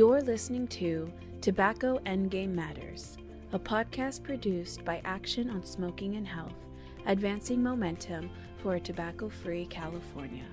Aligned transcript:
You're 0.00 0.22
listening 0.22 0.66
to 0.68 1.12
Tobacco 1.42 1.98
Endgame 2.06 2.54
Matters, 2.54 3.18
a 3.52 3.58
podcast 3.58 4.22
produced 4.22 4.82
by 4.82 5.02
Action 5.04 5.50
on 5.50 5.62
Smoking 5.62 6.16
and 6.16 6.26
Health, 6.26 6.54
advancing 7.04 7.62
momentum 7.62 8.30
for 8.62 8.76
a 8.76 8.80
tobacco 8.80 9.28
free 9.28 9.66
California. 9.66 10.46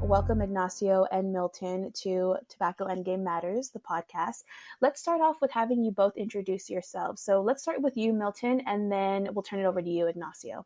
Welcome, 0.00 0.40
Ignacio 0.40 1.04
and 1.12 1.30
Milton, 1.34 1.92
to 1.92 2.36
Tobacco 2.48 2.86
Endgame 2.86 3.22
Matters, 3.22 3.68
the 3.68 3.80
podcast. 3.80 4.44
Let's 4.80 5.02
start 5.02 5.20
off 5.20 5.36
with 5.42 5.50
having 5.50 5.84
you 5.84 5.90
both 5.90 6.16
introduce 6.16 6.70
yourselves. 6.70 7.20
So 7.20 7.42
let's 7.42 7.60
start 7.60 7.82
with 7.82 7.94
you, 7.94 8.14
Milton, 8.14 8.62
and 8.64 8.90
then 8.90 9.28
we'll 9.34 9.42
turn 9.42 9.60
it 9.60 9.66
over 9.66 9.82
to 9.82 9.90
you, 9.90 10.06
Ignacio. 10.06 10.64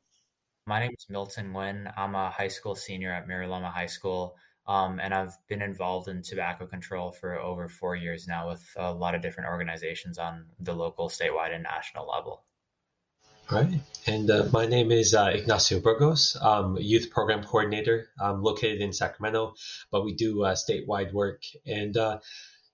My 0.68 0.80
name 0.80 0.90
is 0.98 1.06
Milton 1.08 1.52
Nguyen. 1.52 1.92
I'm 1.96 2.16
a 2.16 2.28
high 2.28 2.48
school 2.48 2.74
senior 2.74 3.12
at 3.12 3.28
Mira 3.28 3.46
Loma 3.46 3.70
High 3.70 3.86
School, 3.86 4.34
um, 4.66 4.98
and 4.98 5.14
I've 5.14 5.36
been 5.46 5.62
involved 5.62 6.08
in 6.08 6.22
tobacco 6.22 6.66
control 6.66 7.12
for 7.12 7.38
over 7.38 7.68
four 7.68 7.94
years 7.94 8.26
now 8.26 8.48
with 8.48 8.64
a 8.76 8.92
lot 8.92 9.14
of 9.14 9.22
different 9.22 9.48
organizations 9.48 10.18
on 10.18 10.46
the 10.58 10.74
local, 10.74 11.08
statewide, 11.08 11.54
and 11.54 11.62
national 11.62 12.08
level. 12.08 12.42
All 13.48 13.62
right. 13.62 13.78
And 14.08 14.28
uh, 14.28 14.48
my 14.52 14.66
name 14.66 14.90
is 14.90 15.14
uh, 15.14 15.30
Ignacio 15.32 15.78
Burgos. 15.78 16.36
I'm 16.42 16.76
youth 16.78 17.10
program 17.12 17.44
coordinator. 17.44 18.08
I'm 18.20 18.42
located 18.42 18.80
in 18.80 18.92
Sacramento, 18.92 19.54
but 19.92 20.04
we 20.04 20.14
do 20.14 20.42
uh, 20.42 20.56
statewide 20.56 21.12
work. 21.12 21.42
And 21.64 21.96
uh, 21.96 22.18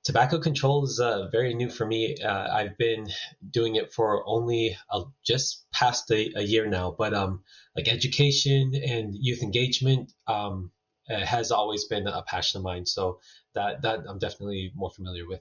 tobacco 0.04 0.38
control 0.38 0.84
is 0.84 1.00
uh, 1.00 1.28
very 1.30 1.54
new 1.54 1.70
for 1.70 1.86
me. 1.86 2.16
Uh, 2.22 2.48
I've 2.52 2.76
been 2.76 3.08
doing 3.48 3.76
it 3.76 3.92
for 3.92 4.22
only 4.26 4.76
just 5.24 5.66
past 5.72 6.10
a, 6.10 6.32
a, 6.36 6.42
year 6.42 6.66
now, 6.66 6.94
but 6.96 7.14
um, 7.14 7.42
like 7.76 7.88
education 7.88 8.74
and 8.74 9.14
youth 9.14 9.42
engagement 9.42 10.12
um, 10.26 10.70
has 11.08 11.50
always 11.50 11.84
been 11.84 12.06
a 12.06 12.22
passion 12.22 12.58
of 12.58 12.64
mine. 12.64 12.86
So 12.86 13.20
that 13.54 13.82
that 13.82 14.00
I'm 14.08 14.18
definitely 14.18 14.72
more 14.74 14.90
familiar 14.90 15.26
with. 15.26 15.40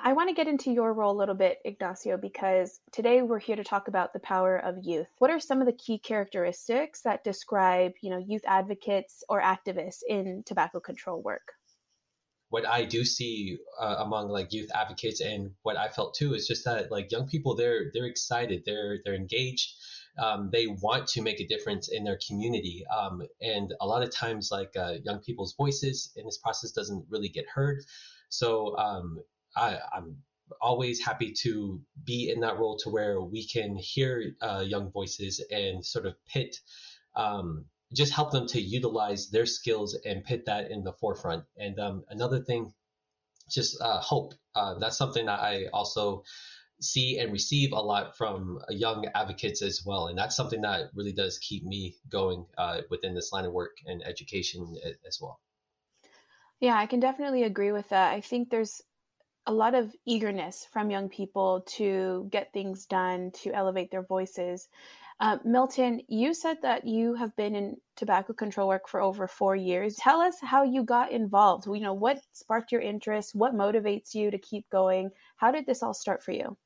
I 0.00 0.12
want 0.12 0.28
to 0.28 0.34
get 0.34 0.46
into 0.46 0.70
your 0.70 0.92
role 0.92 1.16
a 1.16 1.18
little 1.18 1.34
bit, 1.34 1.58
Ignacio, 1.64 2.16
because 2.18 2.78
today 2.92 3.20
we're 3.20 3.40
here 3.40 3.56
to 3.56 3.64
talk 3.64 3.88
about 3.88 4.12
the 4.12 4.20
power 4.20 4.56
of 4.56 4.76
youth. 4.80 5.08
What 5.18 5.32
are 5.32 5.40
some 5.40 5.60
of 5.60 5.66
the 5.66 5.72
key 5.72 5.98
characteristics 5.98 7.00
that 7.02 7.24
describe, 7.24 7.92
you 8.00 8.10
know, 8.10 8.24
youth 8.24 8.44
advocates 8.46 9.24
or 9.28 9.42
activists 9.42 10.02
in 10.08 10.44
tobacco 10.46 10.78
control 10.78 11.20
work? 11.20 11.52
What 12.50 12.66
I 12.66 12.84
do 12.84 13.04
see 13.04 13.58
uh, 13.80 13.96
among 13.98 14.28
like 14.28 14.52
youth 14.52 14.70
advocates 14.74 15.20
and 15.20 15.52
what 15.62 15.76
I 15.76 15.88
felt 15.88 16.14
too 16.14 16.34
is 16.34 16.46
just 16.46 16.64
that 16.64 16.90
like 16.90 17.12
young 17.12 17.28
people 17.28 17.54
they're 17.54 17.90
they're 17.92 18.06
excited 18.06 18.62
they're 18.64 18.98
they're 19.04 19.14
engaged 19.14 19.74
um, 20.18 20.50
they 20.52 20.66
want 20.66 21.06
to 21.08 21.22
make 21.22 21.40
a 21.40 21.46
difference 21.46 21.88
in 21.88 22.04
their 22.04 22.18
community 22.26 22.84
um, 22.86 23.22
and 23.40 23.72
a 23.80 23.86
lot 23.86 24.02
of 24.02 24.10
times 24.10 24.50
like 24.50 24.76
uh, 24.76 24.94
young 25.04 25.20
people's 25.20 25.54
voices 25.54 26.12
in 26.16 26.24
this 26.24 26.38
process 26.38 26.72
doesn't 26.72 27.06
really 27.08 27.28
get 27.28 27.46
heard. 27.48 27.84
So 28.28 28.76
um, 28.76 29.22
I, 29.56 29.78
I'm 29.92 30.16
always 30.60 31.04
happy 31.04 31.32
to 31.42 31.80
be 32.04 32.30
in 32.30 32.40
that 32.40 32.58
role 32.58 32.78
to 32.78 32.90
where 32.90 33.20
we 33.20 33.46
can 33.46 33.76
hear 33.76 34.34
uh, 34.40 34.64
young 34.66 34.90
voices 34.90 35.40
and 35.50 35.84
sort 35.84 36.06
of 36.06 36.14
pit 36.26 36.56
um, 37.14 37.66
just 37.92 38.12
help 38.12 38.30
them 38.30 38.46
to 38.48 38.60
utilize 38.60 39.30
their 39.30 39.46
skills 39.46 39.96
and 40.04 40.24
put 40.24 40.46
that 40.46 40.70
in 40.70 40.84
the 40.84 40.92
forefront. 40.92 41.44
And 41.56 41.78
um, 41.78 42.04
another 42.08 42.40
thing, 42.40 42.72
just 43.50 43.80
uh, 43.80 44.00
hope. 44.00 44.34
Uh, 44.54 44.78
that's 44.78 44.98
something 44.98 45.26
that 45.26 45.40
I 45.40 45.66
also 45.72 46.22
see 46.80 47.18
and 47.18 47.32
receive 47.32 47.72
a 47.72 47.80
lot 47.80 48.16
from 48.16 48.60
young 48.68 49.06
advocates 49.14 49.62
as 49.62 49.82
well. 49.84 50.08
And 50.08 50.18
that's 50.18 50.36
something 50.36 50.60
that 50.62 50.90
really 50.94 51.12
does 51.12 51.38
keep 51.38 51.64
me 51.64 51.96
going 52.10 52.46
uh, 52.56 52.82
within 52.90 53.14
this 53.14 53.32
line 53.32 53.46
of 53.46 53.52
work 53.52 53.78
and 53.86 54.06
education 54.06 54.76
as 55.06 55.18
well. 55.20 55.40
Yeah, 56.60 56.76
I 56.76 56.86
can 56.86 57.00
definitely 57.00 57.44
agree 57.44 57.72
with 57.72 57.88
that. 57.88 58.12
I 58.12 58.20
think 58.20 58.50
there's 58.50 58.82
a 59.46 59.52
lot 59.52 59.74
of 59.74 59.94
eagerness 60.04 60.66
from 60.72 60.90
young 60.90 61.08
people 61.08 61.64
to 61.76 62.28
get 62.30 62.52
things 62.52 62.86
done, 62.86 63.30
to 63.42 63.52
elevate 63.52 63.90
their 63.90 64.02
voices. 64.02 64.68
Uh, 65.20 65.38
Milton, 65.44 66.00
you 66.06 66.32
said 66.32 66.58
that 66.62 66.86
you 66.86 67.14
have 67.14 67.34
been 67.34 67.56
in 67.56 67.76
tobacco 67.96 68.32
control 68.32 68.68
work 68.68 68.88
for 68.88 69.00
over 69.00 69.26
four 69.26 69.56
years. 69.56 69.96
Tell 69.96 70.20
us 70.20 70.36
how 70.40 70.62
you 70.62 70.84
got 70.84 71.10
involved. 71.10 71.66
You 71.66 71.80
know, 71.80 71.94
what 71.94 72.20
sparked 72.32 72.70
your 72.70 72.80
interest? 72.80 73.34
What 73.34 73.52
motivates 73.52 74.14
you 74.14 74.30
to 74.30 74.38
keep 74.38 74.70
going? 74.70 75.10
How 75.36 75.50
did 75.50 75.66
this 75.66 75.82
all 75.82 75.94
start 75.94 76.22
for 76.22 76.30
you? 76.30 76.56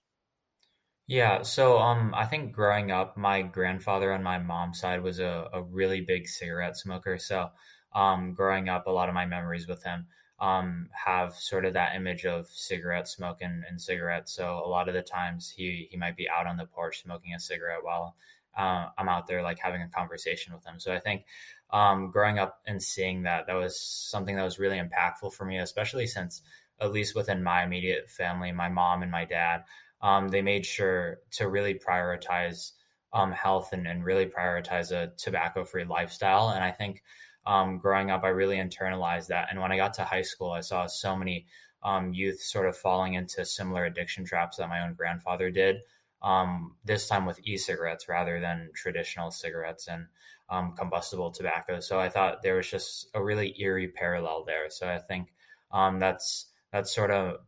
Yeah, 1.07 1.43
so 1.43 1.79
um, 1.79 2.15
I 2.15 2.27
think 2.27 2.53
growing 2.53 2.91
up, 2.91 3.17
my 3.17 3.43
grandfather 3.43 4.13
on 4.13 4.23
my 4.23 4.39
mom's 4.39 4.81
side 4.81 5.03
was 5.03 5.19
a, 5.19 5.49
a 5.53 5.63
really 5.63 6.03
big 6.03 6.29
cigarette 6.29 6.77
smoker. 6.77 7.17
So 7.19 7.51
um, 7.95 8.35
growing 8.35 8.69
up, 8.69 8.87
a 8.87 8.91
lot 8.91 9.09
of 9.09 9.15
my 9.15 9.27
memories 9.27 9.67
with 9.67 9.83
him 9.83 10.07
um, 10.43 10.89
have 10.93 11.35
sort 11.35 11.65
of 11.65 11.73
that 11.75 11.95
image 11.95 12.27
of 12.27 12.49
cigarette 12.49 13.09
smoke 13.09 13.39
and, 13.41 13.65
and 13.69 13.81
cigarettes. 13.81 14.35
So 14.35 14.63
a 14.65 14.69
lot 14.69 14.89
of 14.89 14.95
the 14.95 15.03
times 15.03 15.49
he 15.49 15.89
he 15.91 15.97
might 15.97 16.17
be 16.17 16.29
out 16.29 16.47
on 16.47 16.57
the 16.57 16.67
porch 16.67 17.03
smoking 17.03 17.33
a 17.35 17.41
cigarette 17.41 17.83
while 17.83 18.17
uh, 18.57 18.89
I'm 18.99 19.09
out 19.09 19.27
there 19.27 19.43
like 19.43 19.59
having 19.59 19.83
a 19.83 19.89
conversation 19.89 20.53
with 20.53 20.63
them. 20.63 20.79
So 20.79 20.93
I 20.93 20.99
think 20.99 21.25
um, 21.71 22.11
growing 22.11 22.39
up 22.39 22.61
and 22.67 22.83
seeing 22.83 23.23
that 23.23 23.47
that 23.47 23.55
was 23.55 23.81
something 23.81 24.37
that 24.37 24.45
was 24.45 24.59
really 24.59 24.79
impactful 24.79 25.33
for 25.33 25.45
me, 25.45 25.59
especially 25.59 26.07
since 26.07 26.43
at 26.81 26.93
least 26.93 27.15
within 27.15 27.43
my 27.43 27.65
immediate 27.65 28.11
family, 28.11 28.53
my 28.53 28.69
mom 28.69 29.03
and 29.03 29.11
my 29.11 29.25
dad, 29.25 29.65
um, 30.03 30.29
they 30.29 30.43
made 30.43 30.67
sure 30.67 31.19
to 31.31 31.49
really 31.49 31.75
prioritize 31.75 32.73
um, 33.13 33.31
health 33.31 33.73
and, 33.73 33.87
and, 33.87 34.05
really 34.05 34.27
prioritize 34.27 34.91
a 34.91 35.13
tobacco 35.19 35.65
free 35.65 35.85
lifestyle. 35.85 36.49
And 36.49 36.65
I 36.65 36.71
think 36.71 37.03
um, 37.47 37.79
growing 37.79 38.11
up, 38.11 38.25
I 38.25 38.29
really 38.29 38.57
internalized 38.57 39.27
that. 39.29 39.49
And 39.51 39.61
when 39.61 39.71
I 39.71 39.77
got 39.77 39.95
to 39.95 40.05
high 40.05 40.23
school, 40.23 40.51
I 40.51 40.61
saw 40.61 40.87
so 40.87 41.15
many 41.15 41.47
um, 41.83 42.15
youth 42.15 42.41
sort 42.41 42.67
of 42.67 42.77
falling 42.77 43.15
into 43.15 43.45
similar 43.45 43.85
addiction 43.85 44.25
traps 44.25 44.57
that 44.57 44.69
my 44.69 44.81
own 44.81 44.95
grandfather 44.95 45.51
did 45.51 45.83
um, 46.23 46.77
this 46.85 47.09
time 47.09 47.27
with 47.27 47.41
e-cigarettes 47.45 48.09
rather 48.09 48.41
than 48.41 48.71
traditional 48.75 49.31
cigarettes 49.31 49.89
and 49.89 50.07
um, 50.49 50.75
combustible 50.77 51.31
tobacco. 51.31 51.81
So 51.81 51.99
I 51.99 52.09
thought 52.09 52.43
there 52.43 52.57
was 52.57 52.71
just 52.71 53.09
a 53.15 53.23
really 53.23 53.55
eerie 53.61 53.89
parallel 53.89 54.45
there. 54.45 54.71
So 54.71 54.89
I 54.89 54.99
think 54.99 55.33
um, 55.73 55.99
that's 55.99 56.47
that's 56.71 56.95
sort 56.95 57.11
of 57.11 57.39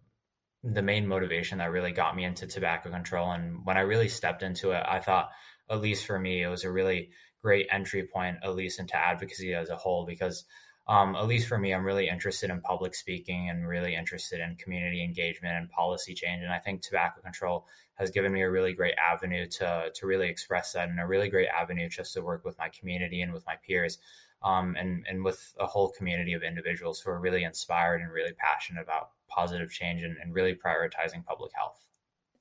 the 0.62 0.82
main 0.82 1.06
motivation 1.06 1.58
that 1.58 1.70
really 1.70 1.92
got 1.92 2.16
me 2.16 2.24
into 2.24 2.46
tobacco 2.46 2.90
control. 2.90 3.30
And 3.32 3.64
when 3.64 3.76
I 3.76 3.82
really 3.82 4.08
stepped 4.08 4.42
into 4.42 4.70
it, 4.70 4.82
I 4.86 4.98
thought, 5.00 5.30
at 5.70 5.80
least 5.80 6.06
for 6.06 6.18
me, 6.18 6.42
it 6.42 6.48
was 6.48 6.64
a 6.64 6.72
really 6.72 7.10
great 7.42 7.66
entry 7.70 8.08
point, 8.10 8.38
at 8.42 8.56
least 8.56 8.80
into 8.80 8.96
advocacy 8.96 9.52
as 9.52 9.68
a 9.68 9.76
whole, 9.76 10.06
because 10.06 10.44
um, 10.86 11.16
at 11.16 11.26
least 11.26 11.48
for 11.48 11.56
me, 11.56 11.72
I'm 11.72 11.84
really 11.84 12.08
interested 12.08 12.50
in 12.50 12.60
public 12.60 12.94
speaking 12.94 13.48
and 13.48 13.66
really 13.66 13.94
interested 13.94 14.40
in 14.40 14.56
community 14.56 15.02
engagement 15.02 15.56
and 15.56 15.70
policy 15.70 16.12
change. 16.12 16.42
And 16.42 16.52
I 16.52 16.58
think 16.58 16.82
tobacco 16.82 17.22
control 17.22 17.66
has 17.94 18.10
given 18.10 18.32
me 18.32 18.42
a 18.42 18.50
really 18.50 18.74
great 18.74 18.94
avenue 18.98 19.46
to 19.46 19.90
to 19.94 20.06
really 20.06 20.28
express 20.28 20.72
that, 20.72 20.90
and 20.90 21.00
a 21.00 21.06
really 21.06 21.30
great 21.30 21.48
avenue 21.48 21.88
just 21.88 22.12
to 22.14 22.22
work 22.22 22.44
with 22.44 22.58
my 22.58 22.68
community 22.68 23.22
and 23.22 23.32
with 23.32 23.46
my 23.46 23.56
peers, 23.66 23.98
um, 24.42 24.76
and 24.78 25.06
and 25.08 25.24
with 25.24 25.54
a 25.58 25.66
whole 25.66 25.90
community 25.90 26.34
of 26.34 26.42
individuals 26.42 27.00
who 27.00 27.10
are 27.10 27.20
really 27.20 27.44
inspired 27.44 28.02
and 28.02 28.12
really 28.12 28.34
passionate 28.34 28.82
about 28.82 29.10
positive 29.28 29.70
change 29.70 30.02
and, 30.02 30.18
and 30.18 30.34
really 30.34 30.54
prioritizing 30.54 31.24
public 31.24 31.52
health. 31.54 31.80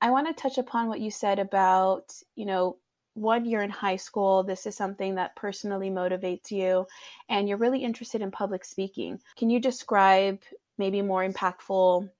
I 0.02 0.10
want 0.10 0.26
to 0.26 0.34
touch 0.34 0.58
upon 0.58 0.88
what 0.88 1.00
you 1.00 1.10
said 1.10 1.38
about 1.38 2.12
you 2.34 2.44
know 2.44 2.76
one 3.14 3.44
year 3.44 3.62
in 3.62 3.70
high 3.70 3.96
school, 3.96 4.42
this 4.42 4.66
is 4.66 4.76
something 4.76 5.14
that 5.14 5.36
personally 5.36 5.90
motivates 5.90 6.50
you, 6.50 6.86
and 7.28 7.48
you're 7.48 7.58
really 7.58 7.82
interested 7.82 8.20
in 8.20 8.30
public 8.30 8.64
speaking. 8.64 9.20
Can 9.36 9.50
you 9.50 9.60
describe 9.60 10.40
maybe 10.78 11.00
more 11.02 11.26
impactful 11.26 12.10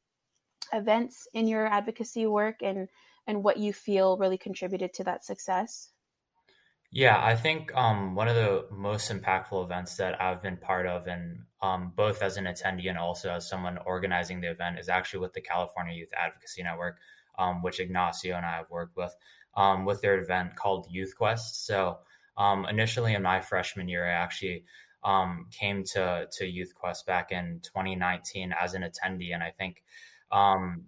events 0.73 1.29
in 1.35 1.47
your 1.47 1.67
advocacy 1.67 2.27
work 2.27 2.57
and 2.63 2.89
and 3.27 3.43
what 3.43 3.57
you 3.57 3.73
feel 3.73 4.17
really 4.19 4.39
contributed 4.39 4.93
to 4.95 5.05
that 5.05 5.25
success? 5.25 5.91
Yeah, 6.91 7.21
I 7.21 7.35
think 7.35 7.75
um, 7.75 8.15
one 8.15 8.29
of 8.29 8.37
the 8.37 8.67
most 8.71 9.11
impactful 9.11 9.65
events 9.65 9.97
that 9.97 10.23
I've 10.23 10.43
been 10.43 10.59
part 10.59 10.87
of, 10.87 11.09
and 11.09 11.41
um, 11.61 11.93
both 11.97 12.23
as 12.23 12.37
an 12.37 12.45
attendee 12.45 12.89
and 12.89 12.99
also 12.99 13.33
as 13.33 13.49
someone 13.49 13.79
organizing 13.85 14.41
the 14.41 14.51
event, 14.51 14.79
is 14.79 14.89
actually 14.89 15.21
with 15.21 15.33
the 15.33 15.41
California 15.41 15.95
Youth 15.95 16.13
Advocacy 16.17 16.63
Network, 16.63 16.99
um, 17.37 17.63
which 17.63 17.81
Ignacio 17.81 18.37
and 18.37 18.47
I 18.47 18.59
have 18.59 18.71
worked 18.71 18.97
with 18.97 19.13
um, 19.57 19.85
with 19.85 20.01
their 20.01 20.21
event 20.21 20.57
called 20.57 20.87
Youth 20.91 21.15
Quest. 21.17 21.67
So 21.67 21.99
um, 22.37 22.67
initially 22.67 23.15
in 23.15 23.23
my 23.23 23.41
freshman 23.41 23.89
year, 23.89 24.07
I 24.07 24.13
actually 24.13 24.65
um, 25.03 25.47
came 25.51 25.85
to 25.85 26.27
to 26.39 26.47
Youth 26.47 26.75
Quest 26.75 27.07
back 27.07 27.31
in 27.31 27.61
2019 27.63 28.55
as 28.59 28.75
an 28.75 28.83
attendee, 28.83 29.35
and 29.35 29.43
I 29.43 29.51
think 29.51 29.83
um, 30.33 30.85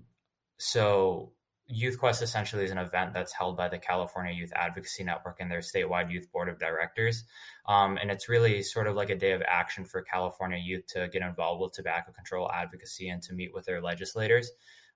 so. 0.58 1.32
Youth 1.68 1.98
Quest 1.98 2.22
essentially 2.22 2.62
is 2.62 2.70
an 2.70 2.78
event 2.78 3.12
that's 3.12 3.32
held 3.32 3.56
by 3.56 3.68
the 3.68 3.76
California 3.76 4.32
Youth 4.32 4.52
Advocacy 4.54 5.02
Network 5.02 5.38
and 5.40 5.50
their 5.50 5.58
statewide 5.58 6.12
youth 6.12 6.30
board 6.30 6.48
of 6.48 6.60
directors. 6.60 7.24
Um, 7.66 7.98
and 8.00 8.08
it's 8.08 8.28
really 8.28 8.62
sort 8.62 8.86
of 8.86 8.94
like 8.94 9.10
a 9.10 9.16
day 9.16 9.32
of 9.32 9.42
action 9.44 9.84
for 9.84 10.00
California 10.02 10.60
youth 10.64 10.86
to 10.94 11.08
get 11.08 11.22
involved 11.22 11.60
with 11.60 11.72
tobacco 11.72 12.12
control 12.12 12.48
advocacy 12.52 13.08
and 13.08 13.20
to 13.22 13.32
meet 13.32 13.52
with 13.52 13.64
their 13.64 13.82
legislators. 13.82 14.52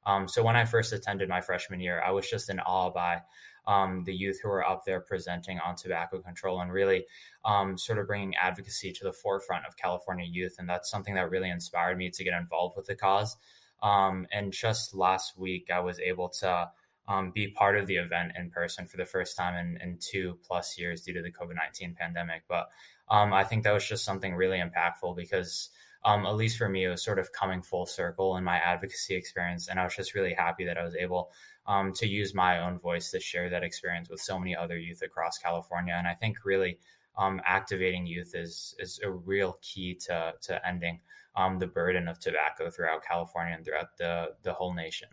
Um, 0.06 0.28
so 0.28 0.43
when 0.43 0.55
I 0.55 0.64
first 0.64 0.93
attended 0.93 1.28
my 1.28 1.40
freshman 1.40 1.81
year, 1.81 2.00
I 2.00 2.12
was 2.12 2.28
just 2.28 2.50
in 2.50 2.61
awe 2.61 2.90
by 2.90 3.22
um, 3.66 4.04
the 4.04 4.14
youth 4.14 4.40
who 4.42 4.48
are 4.48 4.66
up 4.66 4.84
there 4.84 5.00
presenting 5.00 5.58
on 5.58 5.76
tobacco 5.76 6.20
control 6.20 6.60
and 6.60 6.72
really 6.72 7.06
um, 7.44 7.76
sort 7.78 7.98
of 7.98 8.06
bringing 8.06 8.34
advocacy 8.36 8.92
to 8.92 9.04
the 9.04 9.12
forefront 9.12 9.66
of 9.66 9.76
California 9.76 10.26
youth. 10.28 10.56
And 10.58 10.68
that's 10.68 10.90
something 10.90 11.14
that 11.14 11.30
really 11.30 11.50
inspired 11.50 11.98
me 11.98 12.10
to 12.10 12.24
get 12.24 12.34
involved 12.34 12.76
with 12.76 12.86
the 12.86 12.94
cause. 12.94 13.36
Um, 13.82 14.26
and 14.32 14.52
just 14.52 14.94
last 14.94 15.38
week, 15.38 15.68
I 15.72 15.80
was 15.80 15.98
able 16.00 16.28
to 16.40 16.70
um, 17.08 17.32
be 17.32 17.48
part 17.48 17.76
of 17.76 17.86
the 17.86 17.96
event 17.96 18.32
in 18.38 18.50
person 18.50 18.86
for 18.86 18.96
the 18.96 19.04
first 19.04 19.36
time 19.36 19.54
in, 19.56 19.80
in 19.82 19.98
two 19.98 20.38
plus 20.46 20.78
years 20.78 21.02
due 21.02 21.14
to 21.14 21.22
the 21.22 21.32
COVID 21.32 21.56
19 21.56 21.96
pandemic. 21.98 22.42
But 22.48 22.68
um, 23.08 23.32
I 23.32 23.42
think 23.44 23.64
that 23.64 23.72
was 23.72 23.86
just 23.86 24.04
something 24.04 24.34
really 24.34 24.58
impactful 24.58 25.16
because, 25.16 25.70
um, 26.04 26.24
at 26.24 26.36
least 26.36 26.56
for 26.56 26.68
me, 26.68 26.84
it 26.84 26.88
was 26.88 27.02
sort 27.02 27.18
of 27.18 27.32
coming 27.32 27.62
full 27.62 27.86
circle 27.86 28.36
in 28.36 28.44
my 28.44 28.56
advocacy 28.56 29.16
experience. 29.16 29.68
And 29.68 29.80
I 29.80 29.84
was 29.84 29.96
just 29.96 30.14
really 30.14 30.34
happy 30.34 30.64
that 30.66 30.78
I 30.78 30.84
was 30.84 30.94
able 30.94 31.32
um, 31.66 31.92
to 31.94 32.06
use 32.06 32.34
my 32.34 32.60
own 32.60 32.78
voice 32.78 33.10
to 33.10 33.20
share 33.20 33.48
that 33.50 33.62
experience 33.62 34.08
with 34.08 34.20
so 34.20 34.38
many 34.38 34.56
other 34.56 34.78
youth 34.78 35.02
across 35.02 35.38
California. 35.38 35.94
And 35.96 36.06
I 36.06 36.14
think 36.14 36.44
really 36.44 36.78
um, 37.18 37.40
activating 37.44 38.06
youth 38.06 38.34
is, 38.34 38.74
is 38.78 39.00
a 39.04 39.10
real 39.10 39.58
key 39.62 39.94
to, 40.06 40.34
to 40.42 40.66
ending 40.66 41.00
um, 41.36 41.58
the 41.58 41.66
burden 41.66 42.08
of 42.08 42.18
tobacco 42.18 42.70
throughout 42.70 43.04
California 43.04 43.54
and 43.54 43.64
throughout 43.64 43.96
the, 43.98 44.34
the 44.42 44.52
whole 44.52 44.74
nation. 44.74 45.08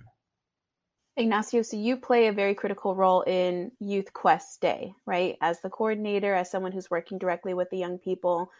Ignacio, 1.18 1.64
so 1.64 1.78
you 1.78 1.98
play 1.98 2.28
a 2.28 2.32
very 2.32 2.54
critical 2.54 2.96
role 2.96 3.22
in 3.24 3.72
Youth 3.80 4.14
Quest 4.14 4.62
Day, 4.62 4.94
right? 5.08 5.36
As 5.42 5.60
the 5.62 5.70
coordinator, 5.70 6.36
as 6.36 6.52
someone 6.52 6.72
who's 6.72 6.92
working 6.92 7.18
directly 7.18 7.56
with 7.56 7.72
the 7.72 7.78
young 7.78 7.98
people, 7.98 8.52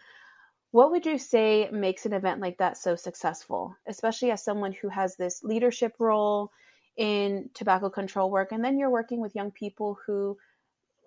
what 0.72 0.90
would 0.90 1.06
you 1.06 1.18
say 1.18 1.68
makes 1.72 2.04
an 2.04 2.12
event 2.12 2.40
like 2.40 2.58
that 2.58 2.76
so 2.76 2.96
successful, 2.96 3.76
especially 3.86 4.32
as 4.32 4.42
someone 4.42 4.72
who 4.72 4.88
has 4.88 5.16
this 5.16 5.42
leadership 5.44 5.94
role 6.00 6.50
in 6.98 7.48
tobacco 7.54 7.88
control 7.88 8.30
work? 8.30 8.52
And 8.52 8.62
then 8.62 8.78
you're 8.78 8.90
working 8.90 9.20
with 9.20 9.34
young 9.34 9.50
people 9.50 9.98
who 10.06 10.36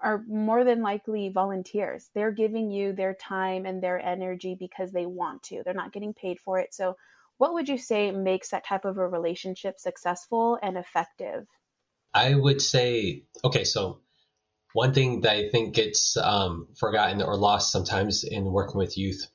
are 0.01 0.23
more 0.27 0.63
than 0.63 0.81
likely 0.81 1.29
volunteers. 1.29 2.09
They're 2.15 2.31
giving 2.31 2.71
you 2.71 2.93
their 2.93 3.13
time 3.13 3.67
and 3.67 3.83
their 3.83 3.99
energy 3.99 4.55
because 4.59 4.91
they 4.91 5.05
want 5.05 5.43
to, 5.43 5.61
they're 5.63 5.75
not 5.75 5.93
getting 5.93 6.13
paid 6.13 6.39
for 6.39 6.57
it. 6.59 6.73
So, 6.73 6.97
what 7.37 7.53
would 7.53 7.67
you 7.67 7.77
say 7.77 8.11
makes 8.11 8.49
that 8.49 8.65
type 8.65 8.85
of 8.85 8.97
a 8.97 9.07
relationship 9.07 9.79
successful 9.79 10.59
and 10.61 10.77
effective? 10.77 11.47
I 12.13 12.35
would 12.35 12.61
say, 12.61 13.23
okay, 13.43 13.63
so 13.63 14.01
one 14.73 14.93
thing 14.93 15.21
that 15.21 15.35
I 15.35 15.49
think 15.49 15.73
gets 15.73 16.17
um, 16.17 16.67
forgotten 16.77 17.21
or 17.21 17.35
lost 17.35 17.71
sometimes 17.71 18.23
in 18.23 18.45
working 18.45 18.77
with 18.77 18.97
youth, 18.97 19.27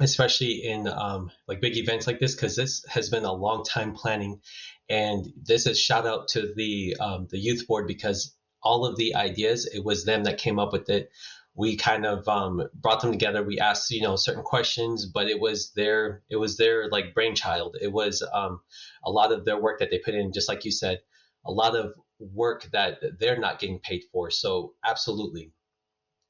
especially 0.00 0.64
in 0.64 0.88
um, 0.88 1.30
like 1.46 1.60
big 1.60 1.76
events 1.76 2.06
like 2.06 2.18
this, 2.18 2.34
because 2.34 2.56
this 2.56 2.84
has 2.88 3.08
been 3.10 3.24
a 3.24 3.32
long 3.32 3.64
time 3.64 3.92
planning, 3.92 4.40
and 4.88 5.26
this 5.42 5.66
is 5.66 5.78
shout 5.78 6.06
out 6.06 6.28
to 6.28 6.52
the 6.54 6.96
um, 7.00 7.28
the 7.30 7.38
youth 7.38 7.66
board 7.66 7.86
because 7.86 8.34
all 8.62 8.84
of 8.84 8.96
the 8.96 9.14
ideas 9.14 9.66
it 9.72 9.82
was 9.82 10.04
them 10.04 10.24
that 10.24 10.36
came 10.36 10.58
up 10.58 10.70
with 10.70 10.90
it 10.90 11.10
we 11.54 11.76
kind 11.76 12.06
of 12.06 12.26
um, 12.28 12.62
brought 12.74 13.00
them 13.00 13.12
together. 13.12 13.42
We 13.42 13.58
asked, 13.58 13.90
you 13.90 14.02
know, 14.02 14.16
certain 14.16 14.42
questions, 14.42 15.06
but 15.06 15.28
it 15.28 15.40
was 15.40 15.72
their 15.72 16.22
it 16.30 16.36
was 16.36 16.56
their 16.56 16.88
like 16.88 17.14
brainchild. 17.14 17.76
It 17.80 17.92
was 17.92 18.26
um, 18.32 18.60
a 19.04 19.10
lot 19.10 19.32
of 19.32 19.44
their 19.44 19.60
work 19.60 19.80
that 19.80 19.90
they 19.90 19.98
put 19.98 20.14
in, 20.14 20.32
just 20.32 20.48
like 20.48 20.64
you 20.64 20.70
said, 20.70 21.00
a 21.44 21.50
lot 21.50 21.76
of 21.76 21.92
work 22.18 22.68
that 22.72 23.00
they're 23.18 23.38
not 23.38 23.58
getting 23.58 23.78
paid 23.78 24.04
for. 24.12 24.30
So 24.30 24.74
absolutely, 24.84 25.52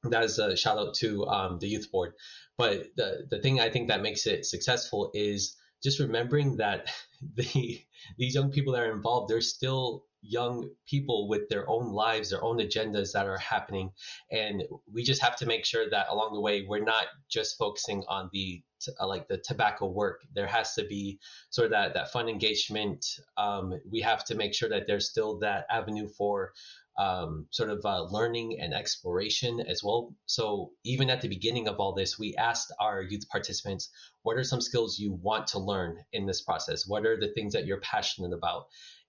that 0.03 0.23
is 0.23 0.39
a 0.39 0.55
shout 0.55 0.77
out 0.77 0.93
to 0.95 1.25
um, 1.27 1.59
the 1.59 1.67
youth 1.67 1.91
board. 1.91 2.13
But 2.57 2.87
the 2.95 3.27
the 3.29 3.39
thing 3.39 3.59
I 3.59 3.69
think 3.69 3.87
that 3.87 4.01
makes 4.01 4.25
it 4.27 4.45
successful 4.45 5.11
is 5.13 5.55
just 5.83 5.99
remembering 5.99 6.57
that 6.57 6.91
the 7.35 7.81
these 8.17 8.35
young 8.35 8.51
people 8.51 8.73
that 8.73 8.83
are 8.83 8.91
involved, 8.91 9.29
they're 9.29 9.41
still 9.41 10.05
young 10.23 10.69
people 10.87 11.27
with 11.27 11.49
their 11.49 11.67
own 11.67 11.91
lives, 11.91 12.29
their 12.29 12.43
own 12.43 12.59
agendas 12.59 13.13
that 13.13 13.25
are 13.25 13.37
happening. 13.37 13.91
And 14.31 14.63
we 14.91 15.03
just 15.03 15.21
have 15.21 15.35
to 15.37 15.47
make 15.47 15.65
sure 15.65 15.89
that 15.89 16.07
along 16.09 16.33
the 16.33 16.41
way, 16.41 16.63
we're 16.67 16.83
not 16.83 17.05
just 17.29 17.57
focusing 17.57 18.03
on 18.07 18.29
the 18.31 18.61
uh, 18.99 19.07
like 19.07 19.27
the 19.27 19.37
tobacco 19.37 19.87
work. 19.87 20.21
There 20.33 20.47
has 20.47 20.73
to 20.75 20.83
be 20.83 21.19
sort 21.49 21.65
of 21.65 21.71
that, 21.71 21.93
that 21.93 22.11
fun 22.11 22.29
engagement. 22.29 23.05
Um, 23.37 23.79
we 23.89 24.01
have 24.01 24.23
to 24.25 24.35
make 24.35 24.53
sure 24.53 24.69
that 24.69 24.87
there's 24.87 25.09
still 25.09 25.39
that 25.39 25.65
avenue 25.69 26.07
for 26.07 26.53
um, 26.97 27.47
sort 27.51 27.69
of 27.69 27.79
uh, 27.85 28.03
learning 28.03 28.59
and 28.61 28.73
exploration 28.73 29.59
as 29.61 29.81
well. 29.83 30.13
So 30.25 30.71
even 30.83 31.09
at 31.09 31.21
the 31.21 31.29
beginning 31.29 31.67
of 31.67 31.79
all 31.79 31.93
this, 31.93 32.19
we 32.19 32.35
asked 32.35 32.73
our 32.79 33.01
youth 33.01 33.27
participants, 33.29 33.89
what 34.23 34.37
are 34.37 34.43
some 34.43 34.61
skills 34.61 34.99
you 34.99 35.13
want 35.13 35.47
to 35.47 35.59
learn 35.59 35.97
in 36.11 36.25
this 36.25 36.41
process? 36.41 36.87
What 36.87 37.05
are 37.05 37.19
the 37.19 37.31
things 37.33 37.53
that 37.53 37.65
you're 37.65 37.79
passionate 37.79 38.33
about? 38.33 38.65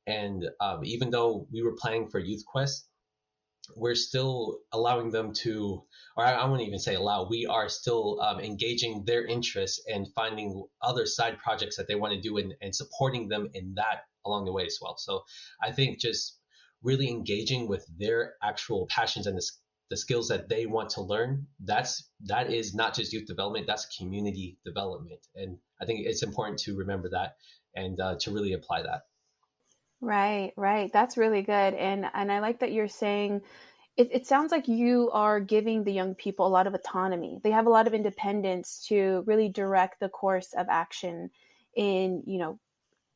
And 0.07 0.45
um, 0.61 0.81
even 0.85 1.11
though 1.11 1.47
we 1.53 1.63
were 1.63 1.77
planning 1.77 2.09
for 2.09 2.19
Youth 2.19 2.45
Quest, 2.47 2.89
we're 3.77 3.95
still 3.95 4.59
allowing 4.73 5.11
them 5.11 5.33
to, 5.33 5.85
or 6.17 6.25
I, 6.25 6.33
I 6.33 6.45
wouldn't 6.47 6.67
even 6.67 6.81
say 6.81 6.97
allow, 6.97 7.29
we 7.29 7.47
are 7.47 7.69
still 7.69 8.21
um, 8.21 8.41
engaging 8.41 9.05
their 9.07 9.25
interests 9.25 9.85
and 9.87 10.09
finding 10.15 10.65
other 10.83 11.07
side 11.07 11.39
projects 11.39 11.77
that 11.77 11.87
they 11.87 11.95
want 11.95 12.13
to 12.15 12.21
do 12.21 12.39
and, 12.39 12.55
and 12.61 12.75
supporting 12.75 13.29
them 13.29 13.49
in 13.55 13.75
that 13.75 14.03
along 14.27 14.45
the 14.45 14.53
way 14.53 14.67
as 14.67 14.79
well. 14.83 14.97
So 14.99 15.23
I 15.63 15.71
think 15.73 16.01
just 16.01 16.39
really 16.83 17.09
engaging 17.09 17.69
with 17.69 17.87
their 17.99 18.35
actual 18.43 18.87
passions 18.87 19.27
and 19.27 19.37
the, 19.37 19.51
the 19.91 19.97
skills 19.97 20.29
that 20.29 20.49
they 20.49 20.67
want 20.67 20.91
to 20.91 21.03
learn, 21.03 21.47
that's 21.65 22.09
that 22.27 22.51
is 22.53 22.75
not 22.75 22.95
just 22.95 23.13
youth 23.13 23.27
development, 23.27 23.67
that's 23.67 23.97
community 23.97 24.59
development. 24.65 25.21
And 25.35 25.59
I 25.81 25.85
think 25.85 26.07
it's 26.07 26.23
important 26.23 26.59
to 26.61 26.77
remember 26.77 27.11
that 27.11 27.37
and 27.75 27.99
uh, 28.01 28.17
to 28.21 28.31
really 28.31 28.53
apply 28.53 28.83
that. 28.83 29.03
Right, 30.01 30.53
right. 30.57 30.93
That's 30.93 31.17
really 31.17 31.43
good. 31.43 31.75
And 31.75 32.07
and 32.13 32.33
I 32.33 32.41
like 32.41 32.61
that 32.61 32.73
you're 32.73 32.89
saying 32.89 33.43
it, 33.97 34.09
it 34.11 34.27
sounds 34.27 34.51
like 34.51 34.69
you 34.69 35.11
are 35.13 35.39
giving 35.39 35.85
the 35.85 35.93
young 35.93 36.15
people 36.15 36.47
a 36.47 36.49
lot 36.49 36.67
of 36.67 36.75
autonomy. 36.75 37.41
They 37.43 37.51
have 37.51 37.67
a 37.67 37.71
lot 37.71 37.87
of 37.87 37.95
independence 37.95 38.85
to 38.89 39.23
really 39.27 39.49
direct 39.49 40.01
the 40.01 40.09
course 40.09 40.55
of 40.55 40.67
action 40.71 41.31
in, 41.77 42.23
you 42.27 42.39
know, 42.39 42.59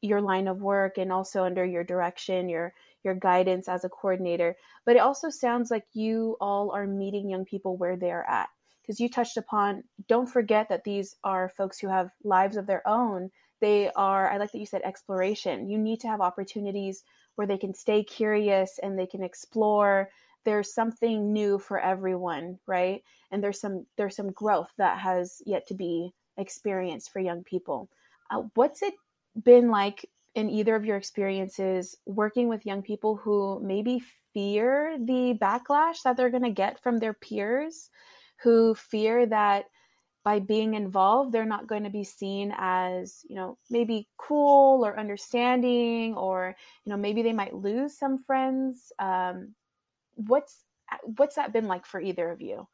your 0.02 0.20
line 0.20 0.48
of 0.48 0.60
work 0.60 0.98
and 0.98 1.10
also 1.10 1.44
under 1.44 1.64
your 1.64 1.82
direction, 1.82 2.48
your 2.48 2.74
your 3.06 3.14
guidance 3.14 3.68
as 3.68 3.84
a 3.84 3.88
coordinator. 3.88 4.54
But 4.84 4.96
it 4.96 5.00
also 5.00 5.30
sounds 5.30 5.70
like 5.70 5.86
you 5.94 6.36
all 6.42 6.72
are 6.72 6.86
meeting 6.86 7.30
young 7.30 7.46
people 7.46 7.78
where 7.78 7.96
they're 7.96 8.28
at. 8.28 8.50
Because 8.82 9.00
you 9.00 9.08
touched 9.08 9.38
upon, 9.38 9.82
don't 10.06 10.28
forget 10.28 10.68
that 10.68 10.84
these 10.84 11.16
are 11.24 11.48
folks 11.48 11.78
who 11.78 11.88
have 11.88 12.10
lives 12.22 12.58
of 12.58 12.66
their 12.66 12.86
own 12.86 13.30
they 13.60 13.90
are, 13.96 14.30
I 14.30 14.36
like 14.36 14.52
that 14.52 14.58
you 14.58 14.66
said 14.66 14.82
exploration. 14.84 15.68
You 15.68 15.78
need 15.78 16.00
to 16.00 16.08
have 16.08 16.20
opportunities 16.20 17.04
where 17.36 17.46
they 17.46 17.56
can 17.56 17.74
stay 17.74 18.04
curious 18.04 18.78
and 18.82 18.98
they 18.98 19.06
can 19.06 19.22
explore. 19.22 20.10
There's 20.44 20.74
something 20.74 21.32
new 21.32 21.58
for 21.58 21.78
everyone, 21.80 22.58
right? 22.66 23.02
And 23.30 23.42
there's 23.42 23.60
some 23.60 23.86
there's 23.96 24.16
some 24.16 24.32
growth 24.32 24.70
that 24.78 24.98
has 24.98 25.42
yet 25.46 25.66
to 25.68 25.74
be 25.74 26.12
experienced 26.36 27.12
for 27.12 27.20
young 27.20 27.44
people. 27.44 27.88
Uh, 28.30 28.42
what's 28.54 28.82
it 28.82 28.94
been 29.42 29.70
like 29.70 30.08
in 30.36 30.50
either 30.50 30.76
of 30.76 30.84
your 30.84 30.98
experiences 30.98 31.96
working 32.04 32.46
with 32.46 32.66
young 32.66 32.82
people 32.82 33.16
who 33.16 33.58
maybe 33.60 34.02
fear 34.34 34.98
the 35.00 35.36
backlash 35.40 36.02
that 36.04 36.16
they're 36.16 36.30
going 36.30 36.42
to 36.42 36.50
get 36.50 36.80
from 36.82 36.98
their 36.98 37.14
peers, 37.14 37.88
who 38.42 38.74
fear 38.74 39.24
that 39.26 39.64
by 40.24 40.38
being 40.38 40.74
involved, 40.74 41.32
they're 41.32 41.46
not 41.46 41.66
going 41.66 41.84
to 41.84 41.90
be 41.90 42.04
seen 42.04 42.52
as, 42.58 43.24
you 43.30 43.36
know, 43.36 43.56
maybe 43.70 44.08
cool 44.18 44.84
or 44.84 45.00
understanding, 45.00 46.14
or, 46.14 46.54
you 46.84 46.90
know, 46.90 46.98
maybe 46.98 47.22
they 47.22 47.32
might 47.32 47.54
lose 47.54 47.96
some 47.96 48.18
friends. 48.18 48.92
Um, 48.98 49.54
what's 50.14 50.64
what's 51.16 51.36
that 51.36 51.52
been 51.52 51.66
like 51.66 51.86
for 51.86 52.00
either 52.00 52.30
of 52.30 52.42
you? 52.42 52.68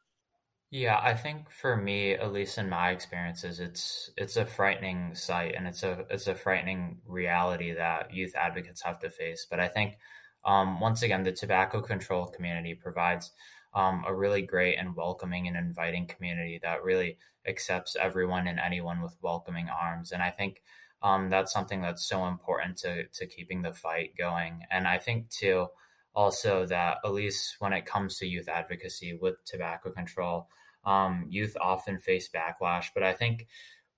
Yeah, 0.73 0.99
I 0.99 1.13
think 1.13 1.51
for 1.51 1.77
me, 1.77 2.13
at 2.13 2.33
least 2.33 2.57
in 2.57 2.67
my 2.67 2.89
experiences, 2.89 3.59
it's 3.59 4.09
it's 4.17 4.37
a 4.37 4.45
frightening 4.45 5.13
sight 5.13 5.53
and 5.55 5.67
it's 5.67 5.83
a 5.83 6.03
it's 6.09 6.25
a 6.25 6.33
frightening 6.33 6.99
reality 7.05 7.73
that 7.73 8.11
youth 8.11 8.33
advocates 8.35 8.81
have 8.81 8.97
to 9.01 9.11
face. 9.11 9.45
But 9.47 9.59
I 9.59 9.67
think 9.67 9.99
um, 10.43 10.79
once 10.79 11.03
again, 11.03 11.21
the 11.21 11.31
tobacco 11.31 11.79
control 11.79 12.25
community 12.25 12.73
provides 12.73 13.31
um, 13.75 14.03
a 14.07 14.15
really 14.15 14.41
great 14.41 14.77
and 14.79 14.95
welcoming 14.95 15.47
and 15.47 15.55
inviting 15.55 16.07
community 16.07 16.59
that 16.63 16.83
really 16.83 17.19
accepts 17.47 17.95
everyone 17.95 18.47
and 18.47 18.59
anyone 18.59 19.03
with 19.03 19.15
welcoming 19.21 19.69
arms. 19.69 20.11
And 20.11 20.23
I 20.23 20.31
think 20.31 20.63
um, 21.03 21.29
that's 21.29 21.53
something 21.53 21.83
that's 21.83 22.07
so 22.07 22.25
important 22.25 22.77
to 22.79 23.03
to 23.09 23.27
keeping 23.27 23.61
the 23.61 23.73
fight 23.73 24.17
going. 24.17 24.63
And 24.71 24.87
I 24.87 24.97
think 24.97 25.29
too, 25.29 25.67
also 26.15 26.65
that 26.65 26.97
at 27.05 27.13
least 27.13 27.57
when 27.59 27.73
it 27.73 27.85
comes 27.85 28.17
to 28.17 28.27
youth 28.27 28.49
advocacy 28.49 29.13
with 29.13 29.35
tobacco 29.45 29.91
control, 29.91 30.47
um, 30.85 31.25
youth 31.29 31.55
often 31.59 31.99
face 31.99 32.29
backlash. 32.29 32.87
But 32.93 33.03
I 33.03 33.13
think 33.13 33.47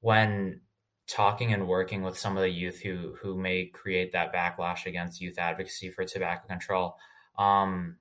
when 0.01 0.61
talking 1.07 1.53
and 1.53 1.67
working 1.67 2.01
with 2.01 2.17
some 2.17 2.35
of 2.35 2.41
the 2.41 2.49
youth 2.49 2.79
who 2.79 3.15
who 3.21 3.37
may 3.37 3.65
create 3.65 4.11
that 4.11 4.33
backlash 4.33 4.85
against 4.85 5.21
youth 5.21 5.37
advocacy 5.37 5.89
for 5.89 6.03
tobacco 6.03 6.47
control, 6.47 6.95
um, 7.37 7.97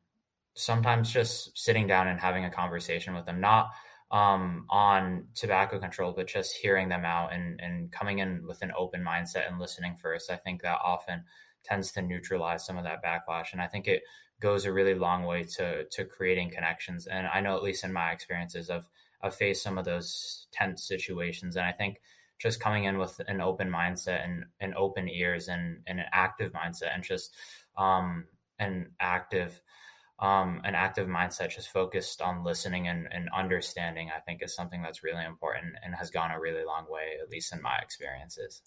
sometimes 0.55 1.13
just 1.13 1.57
sitting 1.59 1.87
down 1.87 2.09
and 2.09 2.21
having 2.21 2.45
a 2.45 2.51
conversation 2.51 3.15
with 3.15 3.27
them, 3.27 3.41
not 3.41 3.71
um, 4.11 4.67
on 4.71 5.27
tobacco 5.35 5.79
control, 5.79 6.13
but 6.13 6.29
just 6.29 6.57
hearing 6.57 6.89
them 6.89 7.05
out 7.05 7.33
and, 7.33 7.61
and 7.61 7.91
coming 7.91 8.21
in 8.21 8.47
with 8.47 8.63
an 8.63 8.73
open 8.77 9.03
mindset 9.03 9.49
and 9.49 9.59
listening 9.59 9.97
first. 9.97 10.31
I 10.31 10.37
think 10.37 10.63
that 10.63 10.79
often 10.85 11.25
tends 11.65 11.91
to 11.93 12.03
neutralize 12.03 12.65
some 12.65 12.79
of 12.79 12.85
that 12.85 13.03
backlash. 13.03 13.53
And 13.53 13.61
I 13.61 13.67
think 13.67 13.89
it 13.89 14.03
goes 14.45 14.67
a 14.67 14.73
really 14.73 14.95
long 14.95 15.25
way 15.25 15.43
to 15.43 15.85
to 15.85 16.05
creating 16.05 16.51
connections. 16.51 17.07
And 17.07 17.27
I 17.27 17.41
know 17.41 17.57
at 17.57 17.63
least 17.63 17.83
in 17.83 17.93
my 17.93 18.11
experiences, 18.13 18.71
I've 18.71 18.87
I've 19.23 19.35
faced 19.35 19.63
some 19.63 19.79
of 19.79 19.87
those 19.87 20.47
tense 20.53 20.87
situations, 20.87 21.57
and 21.57 21.67
I 21.67 21.73
think 21.73 22.01
just 22.39 22.61
coming 22.61 22.85
in 22.85 22.99
with 22.99 23.19
an 23.27 23.41
open 23.41 23.71
mindset 23.71 24.23
and, 24.23 24.45
and 24.61 24.75
open 24.75 25.09
ears 25.09 25.49
and, 25.49 25.79
and 25.87 25.99
an 25.99 26.07
active 26.13 26.53
mindset 26.53 26.95
and 26.95 27.03
just 27.03 27.35
um, 27.79 28.27
an 28.59 28.91
active 29.01 29.63
um, 30.21 30.61
an 30.65 30.75
active 30.75 31.09
mindset 31.09 31.55
just 31.55 31.71
focused 31.71 32.21
on 32.21 32.45
listening 32.45 32.87
and, 32.87 33.09
and 33.11 33.29
understanding 33.37 34.11
i 34.17 34.21
think 34.21 34.43
is 34.43 34.55
something 34.55 34.81
that's 34.81 35.03
really 35.03 35.25
important 35.25 35.75
and 35.83 35.93
has 35.95 36.11
gone 36.11 36.31
a 36.31 36.39
really 36.39 36.65
long 36.65 36.85
way 36.89 37.15
at 37.21 37.29
least 37.31 37.53
in 37.53 37.61
my 37.61 37.77
experiences 37.83 38.63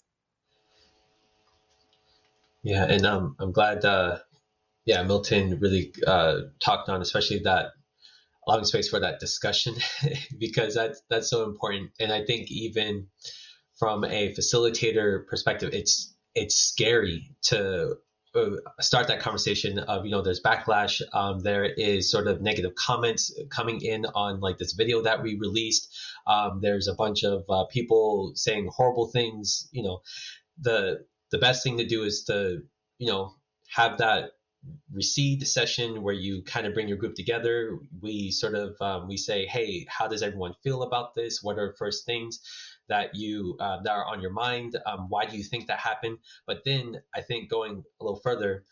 yeah 2.62 2.84
and 2.84 3.06
um, 3.06 3.34
i'm 3.40 3.50
glad 3.50 3.82
uh, 3.84 4.18
yeah 4.88 5.02
milton 5.02 5.58
really 5.60 5.92
uh, 6.06 6.40
talked 6.60 6.88
on 6.88 7.00
especially 7.02 7.40
that 7.40 7.66
allowing 8.48 8.64
space 8.64 8.88
for 8.88 8.98
that 8.98 9.20
discussion 9.20 9.74
because 10.38 10.74
that's 10.74 11.02
that's 11.10 11.30
so 11.30 11.44
important. 11.44 11.90
And 12.00 12.10
i 12.10 12.24
think 12.24 12.50
even 12.50 13.06
from 13.78 14.04
a 14.04 14.34
facilitator 14.34 15.26
perspective 15.26 15.70
it's 15.72 16.14
it's 16.34 16.56
scary 16.56 17.30
to 17.42 17.96
uh, 18.34 18.50
start 18.80 19.08
that 19.08 19.20
conversation 19.20 19.78
of 19.78 20.04
you 20.04 20.10
know 20.10 20.22
there's 20.22 20.42
backlash 20.42 21.00
um, 21.12 21.40
there 21.40 21.64
is 21.64 22.10
sort 22.10 22.26
of 22.26 22.40
negative 22.40 22.74
comments 22.74 23.32
coming 23.50 23.80
in 23.80 24.06
on 24.06 24.40
like 24.40 24.58
this 24.58 24.72
video 24.74 25.02
that 25.02 25.22
we 25.22 25.38
released. 25.38 25.88
Um, 26.26 26.60
there's 26.62 26.88
a 26.88 26.94
bunch 26.94 27.24
of 27.24 27.44
uh, 27.48 27.64
people 27.70 28.32
saying 28.34 28.68
horrible 28.70 29.08
things 29.08 29.68
you 29.72 29.82
know. 29.82 30.00
The 30.60 31.06
the 31.30 31.38
best 31.38 31.62
thing 31.62 31.78
to 31.78 31.86
do 31.86 32.04
is 32.04 32.24
to 32.24 32.62
you 32.98 33.08
know 33.08 33.34
have 33.74 33.98
that 33.98 34.32
recede 34.92 35.40
the 35.40 35.46
session 35.46 36.02
where 36.02 36.14
you 36.14 36.42
kind 36.42 36.66
of 36.66 36.74
bring 36.74 36.88
your 36.88 36.96
group 36.96 37.14
together 37.14 37.78
we 38.00 38.30
sort 38.30 38.54
of 38.54 38.74
um, 38.80 39.06
we 39.06 39.16
say 39.16 39.46
hey 39.46 39.86
how 39.88 40.08
does 40.08 40.22
everyone 40.22 40.52
feel 40.62 40.82
about 40.82 41.14
this 41.14 41.42
what 41.42 41.58
are 41.58 41.74
first 41.78 42.04
things 42.04 42.40
that 42.88 43.14
you 43.14 43.56
uh, 43.60 43.80
that 43.82 43.92
are 43.92 44.06
on 44.06 44.20
your 44.20 44.32
mind. 44.32 44.76
Um, 44.86 45.06
why 45.08 45.26
do 45.26 45.36
you 45.36 45.44
think 45.44 45.68
that 45.68 45.78
happened? 45.78 46.18
But 46.46 46.64
then 46.64 47.00
I 47.14 47.20
think 47.20 47.50
going 47.50 47.84
a 48.00 48.04
little 48.04 48.20
further, 48.20 48.64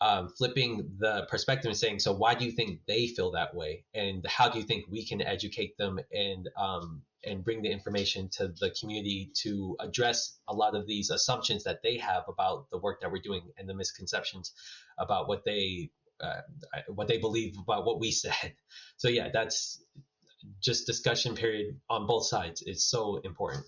um, 0.00 0.28
flipping 0.36 0.90
the 0.98 1.26
perspective 1.28 1.68
and 1.68 1.76
saying, 1.76 1.98
so 1.98 2.12
why 2.12 2.34
do 2.34 2.44
you 2.44 2.52
think 2.52 2.80
they 2.86 3.08
feel 3.08 3.32
that 3.32 3.54
way, 3.54 3.84
and 3.94 4.24
how 4.26 4.48
do 4.48 4.58
you 4.58 4.64
think 4.64 4.84
we 4.88 5.04
can 5.04 5.20
educate 5.20 5.76
them 5.76 5.98
and 6.12 6.48
um, 6.56 7.02
and 7.24 7.44
bring 7.44 7.62
the 7.62 7.70
information 7.70 8.28
to 8.30 8.48
the 8.60 8.70
community 8.78 9.30
to 9.34 9.76
address 9.80 10.38
a 10.48 10.54
lot 10.54 10.76
of 10.76 10.86
these 10.86 11.10
assumptions 11.10 11.64
that 11.64 11.82
they 11.82 11.96
have 11.96 12.22
about 12.28 12.70
the 12.70 12.78
work 12.78 13.00
that 13.00 13.10
we're 13.10 13.20
doing 13.20 13.42
and 13.58 13.68
the 13.68 13.74
misconceptions 13.74 14.52
about 14.98 15.28
what 15.28 15.44
they 15.44 15.90
uh, 16.20 16.40
what 16.88 17.08
they 17.08 17.18
believe 17.18 17.56
about 17.58 17.84
what 17.84 18.00
we 18.00 18.10
said. 18.24 18.54
So 18.96 19.08
yeah, 19.08 19.28
that's 19.32 19.82
just 20.62 20.86
discussion 20.86 21.34
period 21.34 21.80
on 21.90 22.06
both 22.06 22.26
sides 22.26 22.62
is 22.62 22.88
so 22.88 23.20
important. 23.24 23.64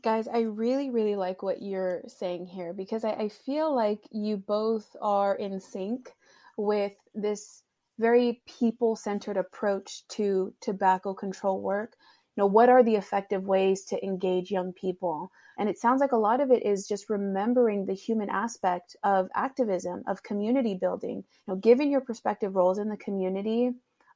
Guys, 0.00 0.26
I 0.26 0.40
really, 0.40 0.88
really 0.88 1.16
like 1.16 1.42
what 1.42 1.60
you're 1.60 2.02
saying 2.06 2.46
here 2.46 2.72
because 2.72 3.04
I, 3.04 3.10
I 3.10 3.28
feel 3.28 3.74
like 3.74 4.00
you 4.10 4.38
both 4.38 4.96
are 5.02 5.34
in 5.34 5.60
sync 5.60 6.10
with 6.56 6.94
this 7.14 7.62
very 7.98 8.40
people 8.46 8.96
centered 8.96 9.36
approach 9.36 10.06
to 10.08 10.54
tobacco 10.60 11.12
control 11.12 11.60
work. 11.60 11.94
You 12.34 12.40
know, 12.40 12.46
what 12.46 12.70
are 12.70 12.82
the 12.82 12.96
effective 12.96 13.44
ways 13.44 13.84
to 13.86 14.02
engage 14.02 14.50
young 14.50 14.72
people? 14.72 15.30
And 15.58 15.68
it 15.68 15.78
sounds 15.78 16.00
like 16.00 16.12
a 16.12 16.16
lot 16.16 16.40
of 16.40 16.50
it 16.50 16.64
is 16.64 16.88
just 16.88 17.10
remembering 17.10 17.84
the 17.84 17.92
human 17.92 18.30
aspect 18.30 18.96
of 19.04 19.28
activism, 19.34 20.04
of 20.06 20.22
community 20.22 20.74
building. 20.74 21.18
You 21.46 21.54
know, 21.54 21.56
given 21.56 21.90
your 21.90 22.00
perspective 22.00 22.56
roles 22.56 22.78
in 22.78 22.88
the 22.88 22.96
community, 22.96 23.72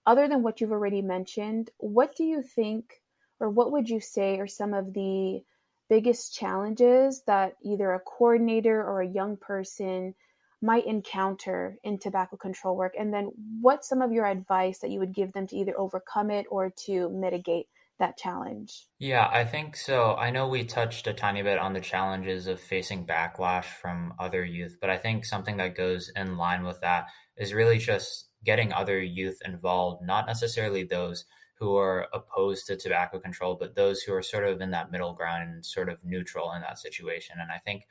other 0.07 0.27
than 0.27 0.43
what 0.43 0.61
you've 0.61 0.73
already 0.73 1.03
mentioned, 1.03 1.71
what 1.77 2.17
do 2.17 2.25
you 2.25 2.41
think, 2.41 3.03
or 3.41 3.51
what 3.51 3.73
would 3.73 3.91
you 3.91 4.01
say 4.01 4.39
are 4.39 4.47
some 4.47 4.73
of 4.73 4.95
the 4.95 5.43
biggest 5.89 6.35
challenges 6.35 7.23
that 7.27 7.55
either 7.63 7.93
a 7.93 8.01
coordinator 8.01 8.83
or 8.83 9.01
a 9.01 9.09
young 9.09 9.37
person 9.37 10.15
might 10.63 10.87
encounter 10.87 11.79
in 11.85 11.99
tobacco 11.99 12.37
control 12.37 12.77
work? 12.77 12.95
And 12.99 13.13
then 13.13 13.31
what's 13.61 13.89
some 13.89 14.03
of 14.03 14.13
your 14.13 14.27
advice 14.27 14.79
that 14.81 14.91
you 14.91 15.01
would 15.01 15.15
give 15.15 15.33
them 15.33 15.47
to 15.49 15.57
either 15.57 15.79
overcome 15.79 16.31
it 16.31 16.47
or 16.51 16.73
to 16.87 17.09
mitigate 17.11 17.67
that 17.99 18.17
challenge? 18.17 18.87
Yeah, 18.99 19.29
I 19.31 19.45
think 19.45 19.77
so. 19.77 20.15
I 20.17 20.31
know 20.31 20.49
we 20.49 20.65
touched 20.65 21.07
a 21.07 21.15
tiny 21.15 21.43
bit 21.43 21.59
on 21.59 21.73
the 21.73 21.81
challenges 21.81 22.47
of 22.47 22.61
facing 22.61 23.07
backlash 23.07 23.65
from 23.65 24.15
other 24.19 24.45
youth, 24.45 24.77
but 24.81 24.91
I 24.91 24.99
think 24.99 25.25
something 25.25 25.57
that 25.59 25.77
goes 25.77 26.11
in 26.15 26.37
line 26.37 26.65
with 26.65 26.81
that 26.81 27.07
is 27.37 27.55
really 27.55 27.79
just 27.79 28.29
getting 28.45 28.73
other 28.73 29.01
youth 29.01 29.39
involved, 29.45 30.05
not 30.05 30.27
necessarily 30.27 30.85
those 30.85 31.25
who 31.59 31.77
are 31.77 32.07
opposed 32.13 32.67
to 32.67 32.77
tobacco 32.77 33.19
control, 33.19 33.55
but 33.55 33.75
those 33.75 34.03
who 34.03 34.13
are 34.15 34.23
sort 34.23 34.45
of 34.45 34.61
in 34.61 34.71
that 34.71 34.91
middle 34.91 35.15
ground 35.15 35.51
and 35.51 35.65
sort 35.65 35.89
of 35.89 35.99
neutral 36.05 36.53
in 36.53 36.61
that 36.61 36.79
situation. 36.79 37.37
And 37.41 37.51
I 37.51 37.59
think 37.59 37.87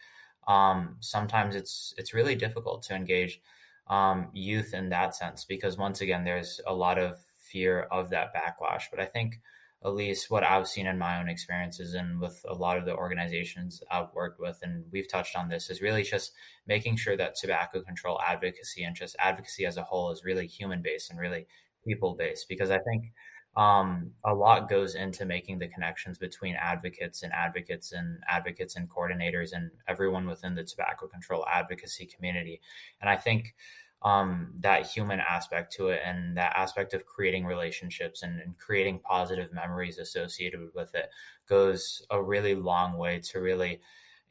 um, 0.48 0.98
sometimes 1.00 1.56
it's 1.56 1.94
it's 1.98 2.14
really 2.14 2.36
difficult 2.36 2.84
to 2.84 2.96
engage 2.96 3.42
um, 3.88 4.30
youth 4.34 4.74
in 4.74 4.90
that 4.90 5.16
sense 5.16 5.46
because 5.46 5.78
once 5.78 6.02
again, 6.02 6.24
there's 6.24 6.62
a 6.68 6.74
lot 6.74 7.00
of 7.00 7.18
fear 7.38 7.82
of 7.92 8.10
that 8.12 8.34
backlash. 8.34 8.84
But 8.92 9.00
I 9.00 9.06
think 9.06 9.40
at 9.84 9.94
least 9.94 10.32
what 10.32 10.44
I've 10.44 10.68
seen 10.68 10.88
in 10.88 10.98
my 10.98 11.20
own 11.20 11.30
experiences 11.30 11.94
and 11.94 12.20
with 12.20 12.44
a 12.48 12.54
lot 12.54 12.78
of 12.78 12.86
the 12.86 12.96
organizations 12.96 13.84
I've 13.92 14.14
worked 14.14 14.40
with, 14.40 14.60
and 14.64 14.86
we've 14.92 15.10
touched 15.10 15.38
on 15.38 15.48
this, 15.48 15.70
is 15.70 15.82
really 15.82 16.04
just 16.04 16.34
making 16.68 16.98
sure 16.98 17.16
that 17.18 17.36
tobacco 17.36 17.82
control 17.82 18.20
advocacy 18.22 18.84
and 18.84 18.96
just 18.96 19.16
advocacy 19.20 19.66
as 19.66 19.78
a 19.78 19.84
whole 19.84 20.12
is 20.12 20.24
really 20.24 20.48
human 20.48 20.82
based 20.82 21.12
and 21.12 21.20
really 21.20 21.46
people 21.88 22.16
based. 22.16 22.48
Because 22.50 22.72
I 22.72 22.80
think 22.80 23.12
um, 23.56 24.12
a 24.24 24.34
lot 24.34 24.70
goes 24.70 24.96
into 24.96 25.26
making 25.26 25.60
the 25.60 25.68
connections 25.68 26.18
between 26.18 26.56
advocates 26.56 27.24
and 27.24 27.32
advocates 27.32 27.94
and 27.94 28.22
advocates 28.28 28.76
and 28.76 28.90
coordinators 28.90 29.54
and 29.54 29.72
everyone 29.88 30.28
within 30.28 30.56
the 30.56 30.64
tobacco 30.64 31.08
control 31.08 31.46
advocacy 31.48 32.06
community. 32.06 32.60
And 33.00 33.10
I 33.10 33.16
think 33.16 33.56
um, 34.02 34.52
that 34.60 34.86
human 34.86 35.20
aspect 35.20 35.74
to 35.74 35.88
it 35.88 36.02
and 36.06 36.38
that 36.38 36.54
aspect 36.56 36.94
of 36.94 37.06
creating 37.06 37.46
relationships 37.46 38.24
and, 38.24 38.40
and, 38.40 38.58
creating 38.58 39.00
positive 39.00 39.52
memories 39.52 39.98
associated 39.98 40.60
with 40.76 40.94
it 40.94 41.10
goes 41.50 42.06
a 42.12 42.22
really 42.22 42.54
long 42.54 42.98
way 42.98 43.20
to 43.20 43.40
really 43.40 43.80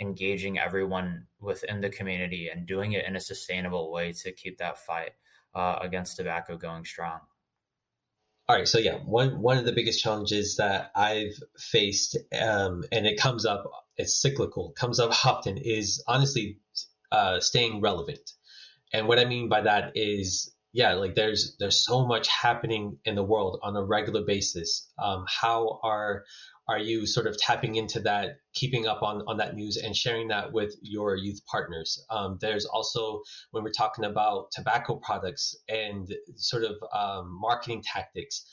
engaging 0.01 0.59
everyone 0.59 1.27
within 1.41 1.81
the 1.81 1.89
community 1.89 2.49
and 2.49 2.67
doing 2.67 2.93
it 2.93 3.07
in 3.07 3.17
a 3.17 3.21
sustainable 3.21 3.91
way 3.91 4.13
to 4.13 4.31
keep 4.33 4.59
that 4.59 4.79
fight 4.79 5.13
uh, 5.55 5.79
against 5.81 6.17
tobacco 6.17 6.57
going 6.57 6.85
strong. 6.85 7.21
All 8.47 8.57
right, 8.57 8.69
so 8.69 8.79
yeah, 8.79 8.97
one 9.07 9.41
one 9.41 9.57
of 9.57 9.65
the 9.65 9.73
biggest 9.73 10.03
challenges 10.03 10.57
that 10.57 10.91
I've 10.95 11.33
faced, 11.59 12.19
um, 12.39 12.85
and 12.93 13.07
it 13.07 13.19
comes 13.19 13.47
up, 13.47 13.65
it's 13.97 14.21
cyclical, 14.21 14.73
comes 14.77 15.01
up 15.01 15.25
often, 15.25 15.57
is 15.57 16.05
honestly 16.07 16.59
uh, 17.11 17.41
staying 17.41 17.81
relevant. 17.81 18.33
And 18.93 19.09
what 19.09 19.19
I 19.19 19.25
mean 19.25 19.49
by 19.49 19.63
that 19.63 19.93
is, 19.95 20.55
yeah, 20.75 20.93
like 20.93 21.15
there's 21.15 21.57
there's 21.59 21.83
so 21.87 22.07
much 22.07 22.29
happening 22.29 22.99
in 23.07 23.15
the 23.15 23.23
world 23.23 23.61
on 23.63 23.77
a 23.77 23.83
regular 23.83 24.23
basis. 24.27 24.91
Um, 25.03 25.25
how 25.27 25.81
are 25.83 26.25
are 26.67 26.79
you 26.79 27.07
sort 27.07 27.27
of 27.27 27.37
tapping 27.37 27.75
into 27.75 28.01
that, 28.01 28.39
keeping 28.55 28.87
up 28.87 29.03
on, 29.03 29.23
on 29.27 29.37
that 29.37 29.55
news 29.55 29.77
and 29.77 29.95
sharing 29.95 30.29
that 30.29 30.53
with 30.53 30.75
your 30.81 31.15
youth 31.17 31.41
partners? 31.47 32.03
Um, 32.11 32.39
there's 32.41 32.65
also, 32.65 33.23
when 33.51 33.63
we're 33.63 33.71
talking 33.71 34.05
about 34.05 34.51
tobacco 34.53 34.97
products 34.97 35.55
and 35.69 36.13
sort 36.37 36.65
of 36.65 36.77
um, 36.93 37.39
marketing 37.39 37.83
tactics, 37.83 38.45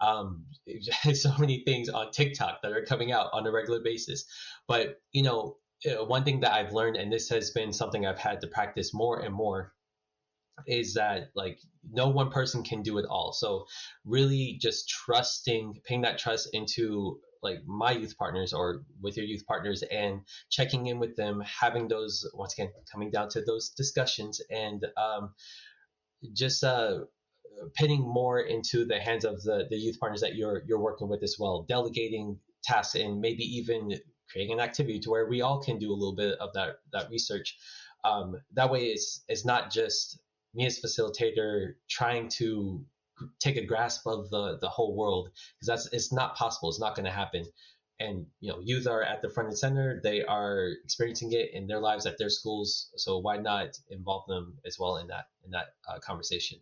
um, 0.00 0.44
so 1.14 1.32
many 1.38 1.62
things 1.64 1.88
on 1.88 2.10
TikTok 2.10 2.62
that 2.62 2.72
are 2.72 2.84
coming 2.84 3.12
out 3.12 3.28
on 3.32 3.46
a 3.46 3.52
regular 3.52 3.80
basis. 3.80 4.24
But, 4.66 5.00
you 5.12 5.22
know, 5.22 5.56
uh, 5.86 6.04
one 6.04 6.24
thing 6.24 6.40
that 6.40 6.52
I've 6.52 6.72
learned, 6.72 6.96
and 6.96 7.12
this 7.12 7.28
has 7.28 7.50
been 7.52 7.72
something 7.72 8.04
I've 8.04 8.18
had 8.18 8.40
to 8.40 8.48
practice 8.48 8.92
more 8.92 9.20
and 9.20 9.32
more, 9.32 9.72
is 10.66 10.94
that 10.94 11.30
like 11.34 11.58
no 11.90 12.08
one 12.08 12.30
person 12.30 12.62
can 12.62 12.82
do 12.82 12.98
it 12.98 13.06
all. 13.08 13.32
So 13.32 13.66
really 14.04 14.58
just 14.60 14.88
trusting, 14.88 15.80
paying 15.84 16.02
that 16.02 16.18
trust 16.18 16.50
into 16.52 17.20
like 17.42 17.58
my 17.66 17.92
youth 17.92 18.16
partners 18.18 18.52
or 18.52 18.82
with 19.00 19.16
your 19.16 19.26
youth 19.26 19.46
partners 19.46 19.82
and 19.90 20.20
checking 20.50 20.86
in 20.86 20.98
with 20.98 21.16
them, 21.16 21.40
having 21.40 21.88
those 21.88 22.28
once 22.34 22.52
again 22.54 22.70
coming 22.90 23.10
down 23.10 23.28
to 23.30 23.42
those 23.42 23.70
discussions 23.70 24.40
and 24.50 24.86
um, 24.96 25.34
just 26.32 26.62
uh, 26.64 27.00
pinning 27.74 28.02
more 28.02 28.40
into 28.40 28.84
the 28.84 28.98
hands 28.98 29.24
of 29.24 29.42
the, 29.42 29.66
the 29.70 29.76
youth 29.76 29.98
partners 29.98 30.20
that 30.20 30.34
you're 30.34 30.62
you're 30.66 30.80
working 30.80 31.08
with 31.08 31.22
as 31.22 31.36
well, 31.38 31.64
delegating 31.68 32.38
tasks 32.62 32.94
and 32.94 33.20
maybe 33.20 33.44
even 33.44 33.98
creating 34.30 34.52
an 34.54 34.60
activity 34.60 35.00
to 35.00 35.10
where 35.10 35.26
we 35.26 35.40
all 35.40 35.60
can 35.60 35.78
do 35.78 35.90
a 35.90 35.94
little 35.94 36.14
bit 36.14 36.38
of 36.38 36.52
that 36.54 36.76
that 36.92 37.10
research. 37.10 37.56
Um, 38.04 38.36
that 38.54 38.70
way, 38.70 38.86
it's 38.86 39.24
it's 39.28 39.44
not 39.44 39.70
just 39.70 40.18
me 40.54 40.66
as 40.66 40.80
facilitator 40.80 41.74
trying 41.88 42.28
to 42.28 42.84
take 43.38 43.56
a 43.56 43.64
grasp 43.64 44.06
of 44.06 44.30
the 44.30 44.58
the 44.60 44.68
whole 44.68 44.96
world 44.96 45.30
because 45.56 45.66
that's 45.66 45.92
it's 45.92 46.12
not 46.12 46.36
possible. 46.36 46.68
It's 46.68 46.80
not 46.80 46.94
going 46.94 47.06
to 47.06 47.12
happen. 47.12 47.44
And 47.98 48.26
you 48.40 48.50
know 48.50 48.60
youth 48.60 48.86
are 48.86 49.02
at 49.02 49.22
the 49.22 49.28
front 49.28 49.48
and 49.48 49.58
center. 49.58 50.00
They 50.02 50.24
are 50.24 50.70
experiencing 50.84 51.32
it 51.32 51.52
in 51.52 51.66
their 51.66 51.80
lives 51.80 52.06
at 52.06 52.18
their 52.18 52.30
schools. 52.30 52.90
So 52.96 53.18
why 53.18 53.36
not 53.36 53.78
involve 53.90 54.26
them 54.26 54.56
as 54.66 54.78
well 54.78 54.96
in 54.98 55.06
that 55.08 55.26
in 55.44 55.50
that 55.50 55.74
uh, 55.88 55.98
conversation? 55.98 56.58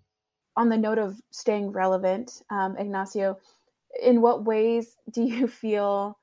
On 0.57 0.69
the 0.69 0.77
note 0.77 0.99
of 0.99 1.21
staying 1.31 1.71
relevant 1.71 2.43
um, 2.50 2.77
ignacio 2.77 3.38
in 4.03 4.21
what 4.21 4.45
ways 4.45 4.97
do 5.11 5.23
you 5.23 5.47
feel 5.62 6.19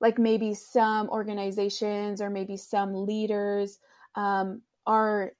like 0.00 0.18
maybe 0.18 0.54
some 0.54 1.08
organizations 1.08 2.20
or 2.20 2.30
maybe 2.30 2.56
some 2.56 3.06
leaders 3.06 3.78
um, 4.14 4.62
are 4.86 5.32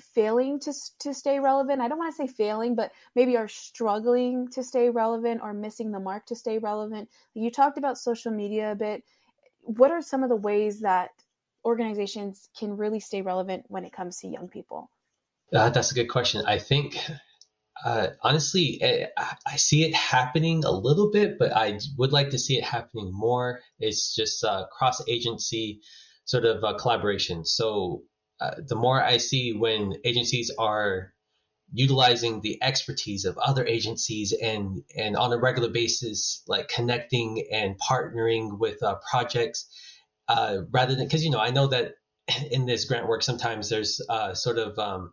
failing 0.00 0.60
to 0.60 0.72
to 1.00 1.14
stay 1.14 1.40
relevant. 1.40 1.80
I 1.80 1.88
don't 1.88 1.98
want 1.98 2.14
to 2.14 2.16
say 2.16 2.32
failing, 2.32 2.74
but 2.74 2.92
maybe 3.14 3.36
are 3.36 3.48
struggling 3.48 4.48
to 4.48 4.62
stay 4.62 4.90
relevant 4.90 5.40
or 5.42 5.52
missing 5.52 5.92
the 5.92 6.00
mark 6.00 6.26
to 6.26 6.36
stay 6.36 6.58
relevant. 6.58 7.08
You 7.34 7.50
talked 7.50 7.78
about 7.78 7.98
social 7.98 8.32
media 8.32 8.72
a 8.72 8.74
bit. 8.74 9.04
What 9.60 9.90
are 9.90 10.02
some 10.02 10.22
of 10.22 10.28
the 10.28 10.36
ways 10.36 10.80
that 10.80 11.10
organizations 11.64 12.48
can 12.58 12.76
really 12.76 13.00
stay 13.00 13.22
relevant 13.22 13.64
when 13.68 13.84
it 13.84 13.92
comes 13.92 14.18
to 14.18 14.28
young 14.28 14.48
people? 14.48 14.90
Uh, 15.54 15.70
that's 15.70 15.90
a 15.90 15.94
good 15.94 16.08
question. 16.08 16.44
I 16.46 16.58
think 16.58 16.98
uh, 17.84 18.08
honestly, 18.22 18.78
eh, 18.82 19.06
I 19.46 19.56
see 19.56 19.84
it 19.84 19.94
happening 19.94 20.64
a 20.64 20.70
little 20.70 21.10
bit, 21.10 21.38
but 21.38 21.52
I 21.52 21.78
would 21.96 22.12
like 22.12 22.30
to 22.30 22.38
see 22.38 22.56
it 22.56 22.64
happening 22.64 23.12
more. 23.12 23.60
It's 23.78 24.14
just 24.14 24.44
uh, 24.44 24.66
cross 24.66 25.00
agency 25.08 25.80
sort 26.24 26.44
of 26.44 26.62
uh, 26.64 26.76
collaboration. 26.76 27.44
So 27.44 28.02
uh, 28.40 28.54
the 28.66 28.76
more 28.76 29.02
I 29.02 29.16
see 29.18 29.52
when 29.52 29.94
agencies 30.04 30.50
are 30.58 31.12
utilizing 31.72 32.40
the 32.40 32.62
expertise 32.62 33.24
of 33.24 33.36
other 33.38 33.66
agencies 33.66 34.32
and 34.32 34.82
and 34.96 35.16
on 35.16 35.32
a 35.32 35.38
regular 35.38 35.68
basis, 35.68 36.42
like 36.46 36.68
connecting 36.68 37.46
and 37.52 37.78
partnering 37.78 38.58
with 38.58 38.82
uh, 38.82 38.96
projects, 39.10 39.68
uh, 40.28 40.58
rather 40.70 40.94
than 40.94 41.04
because 41.06 41.24
you 41.24 41.30
know 41.30 41.40
I 41.40 41.50
know 41.50 41.66
that 41.68 41.94
in 42.50 42.66
this 42.66 42.84
grant 42.84 43.08
work 43.08 43.22
sometimes 43.22 43.68
there's 43.68 44.00
uh, 44.08 44.34
sort 44.34 44.58
of 44.58 44.78
um, 44.78 45.12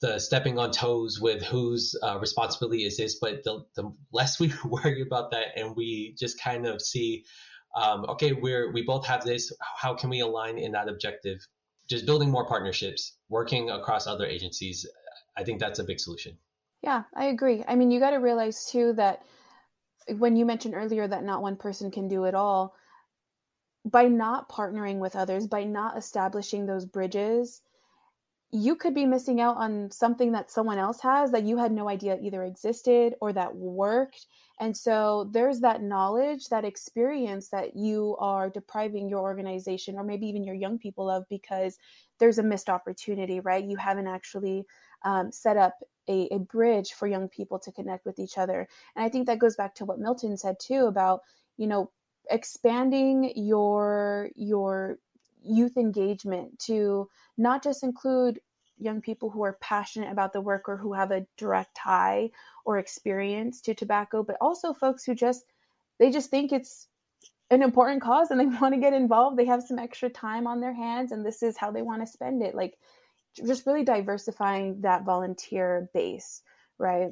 the 0.00 0.18
stepping 0.18 0.58
on 0.58 0.70
toes 0.70 1.20
with 1.20 1.42
whose 1.42 1.96
uh, 2.02 2.18
responsibility 2.18 2.84
is 2.84 2.96
this, 2.96 3.18
but 3.20 3.42
the, 3.44 3.64
the 3.74 3.92
less 4.12 4.38
we 4.38 4.52
worry 4.64 5.02
about 5.02 5.30
that 5.32 5.46
and 5.56 5.74
we 5.76 6.14
just 6.18 6.40
kind 6.40 6.66
of 6.66 6.80
see 6.82 7.24
um, 7.76 8.04
okay, 8.10 8.32
we're 8.32 8.72
we 8.72 8.82
both 8.82 9.06
have 9.06 9.24
this. 9.24 9.52
How 9.60 9.94
can 9.94 10.10
we 10.10 10.20
align 10.20 10.58
in 10.58 10.72
that 10.72 10.88
objective? 10.88 11.38
Just 11.88 12.06
building 12.06 12.30
more 12.30 12.46
partnerships, 12.46 13.14
working 13.28 13.70
across 13.70 14.06
other 14.06 14.26
agencies. 14.26 14.86
I 15.36 15.44
think 15.44 15.58
that's 15.58 15.78
a 15.78 15.84
big 15.84 16.00
solution. 16.00 16.36
Yeah, 16.82 17.04
I 17.14 17.26
agree. 17.26 17.64
I 17.66 17.74
mean, 17.74 17.90
you 17.90 17.98
got 17.98 18.10
to 18.10 18.18
realize 18.18 18.70
too 18.70 18.92
that 18.94 19.22
when 20.16 20.36
you 20.36 20.44
mentioned 20.44 20.74
earlier 20.74 21.08
that 21.08 21.24
not 21.24 21.42
one 21.42 21.56
person 21.56 21.90
can 21.90 22.08
do 22.08 22.24
it 22.24 22.34
all, 22.34 22.74
by 23.84 24.04
not 24.04 24.50
partnering 24.50 24.98
with 24.98 25.16
others, 25.16 25.46
by 25.46 25.64
not 25.64 25.96
establishing 25.96 26.66
those 26.66 26.84
bridges, 26.84 27.62
you 28.50 28.76
could 28.76 28.94
be 28.94 29.04
missing 29.04 29.40
out 29.40 29.56
on 29.58 29.90
something 29.90 30.32
that 30.32 30.50
someone 30.50 30.78
else 30.78 31.00
has 31.00 31.32
that 31.32 31.44
you 31.44 31.58
had 31.58 31.70
no 31.70 31.88
idea 31.88 32.18
either 32.22 32.42
existed 32.42 33.14
or 33.20 33.32
that 33.32 33.54
worked. 33.54 34.26
And 34.58 34.74
so 34.74 35.28
there's 35.32 35.60
that 35.60 35.82
knowledge, 35.82 36.48
that 36.48 36.64
experience 36.64 37.48
that 37.50 37.76
you 37.76 38.16
are 38.18 38.48
depriving 38.48 39.08
your 39.08 39.20
organization 39.20 39.96
or 39.96 40.02
maybe 40.02 40.26
even 40.26 40.44
your 40.44 40.54
young 40.54 40.78
people 40.78 41.10
of 41.10 41.28
because 41.28 41.76
there's 42.18 42.38
a 42.38 42.42
missed 42.42 42.70
opportunity, 42.70 43.40
right? 43.40 43.64
You 43.64 43.76
haven't 43.76 44.06
actually 44.06 44.64
um, 45.04 45.30
set 45.30 45.56
up 45.58 45.74
a, 46.08 46.28
a 46.32 46.38
bridge 46.38 46.92
for 46.92 47.06
young 47.06 47.28
people 47.28 47.58
to 47.60 47.72
connect 47.72 48.06
with 48.06 48.18
each 48.18 48.38
other. 48.38 48.66
And 48.96 49.04
I 49.04 49.10
think 49.10 49.26
that 49.26 49.38
goes 49.38 49.56
back 49.56 49.74
to 49.76 49.84
what 49.84 50.00
Milton 50.00 50.36
said 50.38 50.56
too 50.58 50.86
about, 50.86 51.20
you 51.58 51.66
know, 51.66 51.90
expanding 52.30 53.32
your 53.36 54.30
your 54.34 54.98
youth 55.44 55.76
engagement 55.76 56.58
to 56.58 57.08
not 57.36 57.62
just 57.62 57.82
include 57.82 58.40
young 58.78 59.00
people 59.00 59.30
who 59.30 59.42
are 59.42 59.58
passionate 59.60 60.10
about 60.10 60.32
the 60.32 60.40
work 60.40 60.68
or 60.68 60.76
who 60.76 60.92
have 60.92 61.10
a 61.10 61.26
direct 61.36 61.74
tie 61.74 62.30
or 62.64 62.78
experience 62.78 63.60
to 63.60 63.74
tobacco 63.74 64.22
but 64.22 64.36
also 64.40 64.72
folks 64.72 65.04
who 65.04 65.14
just 65.14 65.44
they 65.98 66.10
just 66.10 66.30
think 66.30 66.52
it's 66.52 66.86
an 67.50 67.62
important 67.62 68.02
cause 68.02 68.30
and 68.30 68.38
they 68.38 68.46
want 68.60 68.74
to 68.74 68.80
get 68.80 68.92
involved. 68.92 69.36
They 69.36 69.46
have 69.46 69.62
some 69.62 69.78
extra 69.78 70.10
time 70.10 70.46
on 70.46 70.60
their 70.60 70.74
hands 70.74 71.12
and 71.12 71.24
this 71.24 71.42
is 71.42 71.56
how 71.56 71.70
they 71.70 71.82
want 71.82 72.02
to 72.02 72.06
spend 72.06 72.42
it. 72.42 72.54
Like 72.54 72.74
just 73.44 73.66
really 73.66 73.84
diversifying 73.84 74.80
that 74.82 75.04
volunteer 75.04 75.88
base 75.94 76.42
right? 76.78 77.10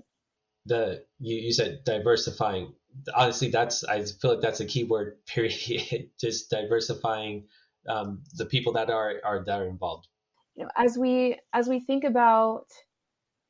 The 0.66 1.04
you, 1.18 1.36
you 1.36 1.52
said 1.52 1.80
diversifying. 1.84 2.72
Honestly 3.14 3.50
that's 3.50 3.84
i 3.84 4.02
feel 4.02 4.32
like 4.32 4.40
that's 4.40 4.60
a 4.60 4.64
key 4.64 4.84
word 4.84 5.18
period. 5.26 6.10
Just 6.18 6.50
diversifying 6.50 7.44
um, 7.88 8.22
the 8.34 8.46
people 8.46 8.72
that 8.74 8.90
are 8.90 9.14
are 9.24 9.44
that 9.44 9.60
are 9.60 9.68
involved. 9.68 10.08
You 10.54 10.64
know, 10.64 10.70
as 10.76 10.96
we 10.98 11.38
as 11.52 11.68
we 11.68 11.80
think 11.80 12.04
about 12.04 12.66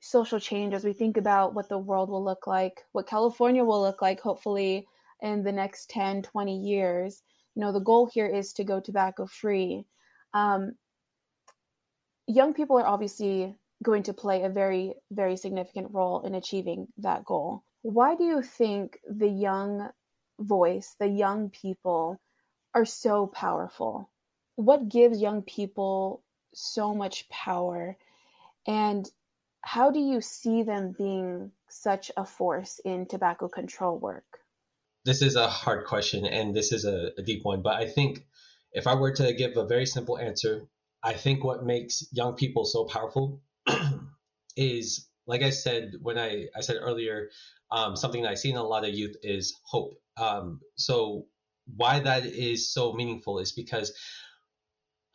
social 0.00 0.38
change, 0.38 0.74
as 0.74 0.84
we 0.84 0.92
think 0.92 1.16
about 1.16 1.54
what 1.54 1.68
the 1.68 1.78
world 1.78 2.10
will 2.10 2.24
look 2.24 2.46
like, 2.46 2.84
what 2.92 3.08
California 3.08 3.64
will 3.64 3.82
look 3.82 4.02
like, 4.02 4.20
hopefully 4.20 4.86
in 5.22 5.42
the 5.42 5.52
next 5.52 5.88
10, 5.90 6.22
20 6.22 6.58
years, 6.58 7.22
you 7.54 7.62
know, 7.62 7.72
the 7.72 7.80
goal 7.80 8.06
here 8.12 8.26
is 8.26 8.52
to 8.52 8.64
go 8.64 8.80
tobacco 8.80 9.26
free. 9.26 9.86
Um, 10.34 10.74
young 12.26 12.52
people 12.52 12.78
are 12.78 12.86
obviously 12.86 13.56
going 13.82 14.02
to 14.04 14.12
play 14.12 14.42
a 14.42 14.48
very, 14.48 14.94
very 15.10 15.36
significant 15.36 15.88
role 15.92 16.22
in 16.26 16.34
achieving 16.34 16.86
that 16.98 17.24
goal. 17.24 17.62
Why 17.82 18.14
do 18.14 18.24
you 18.24 18.42
think 18.42 18.98
the 19.08 19.28
young 19.28 19.88
voice, 20.38 20.96
the 20.98 21.08
young 21.08 21.50
people, 21.50 22.20
are 22.74 22.84
so 22.84 23.26
powerful? 23.26 24.10
What 24.56 24.88
gives 24.88 25.20
young 25.20 25.42
people 25.42 26.22
so 26.54 26.94
much 26.94 27.28
power? 27.28 27.96
And 28.66 29.08
how 29.62 29.90
do 29.90 30.00
you 30.00 30.20
see 30.20 30.62
them 30.62 30.94
being 30.96 31.52
such 31.68 32.10
a 32.16 32.24
force 32.24 32.80
in 32.84 33.06
tobacco 33.06 33.48
control 33.48 33.98
work? 33.98 34.24
This 35.04 35.22
is 35.22 35.36
a 35.36 35.46
hard 35.46 35.86
question 35.86 36.26
and 36.26 36.54
this 36.54 36.72
is 36.72 36.84
a, 36.84 37.10
a 37.16 37.22
deep 37.22 37.44
one 37.44 37.62
but 37.62 37.76
i 37.76 37.86
think 37.86 38.26
if 38.72 38.88
i 38.88 38.94
were 38.96 39.12
to 39.12 39.32
give 39.34 39.56
a 39.56 39.64
very 39.64 39.86
simple 39.86 40.18
answer 40.18 40.66
i 41.00 41.12
think 41.12 41.44
what 41.44 41.64
makes 41.64 42.08
young 42.10 42.34
people 42.34 42.64
so 42.64 42.86
powerful 42.86 43.40
is 44.56 45.06
like 45.28 45.42
i 45.42 45.50
said 45.50 45.92
when 46.02 46.18
i, 46.18 46.46
I 46.56 46.60
said 46.60 46.78
earlier 46.80 47.30
um, 47.70 47.94
something 47.94 48.22
that 48.22 48.32
i 48.32 48.34
see 48.34 48.50
in 48.50 48.56
a 48.56 48.64
lot 48.64 48.84
of 48.84 48.94
youth 48.94 49.16
is 49.22 49.54
hope. 49.64 50.00
Um, 50.16 50.60
so 50.76 51.26
why 51.74 52.00
that 52.00 52.24
is 52.24 52.72
so 52.72 52.92
meaningful 52.92 53.38
is 53.38 53.52
because 53.52 53.92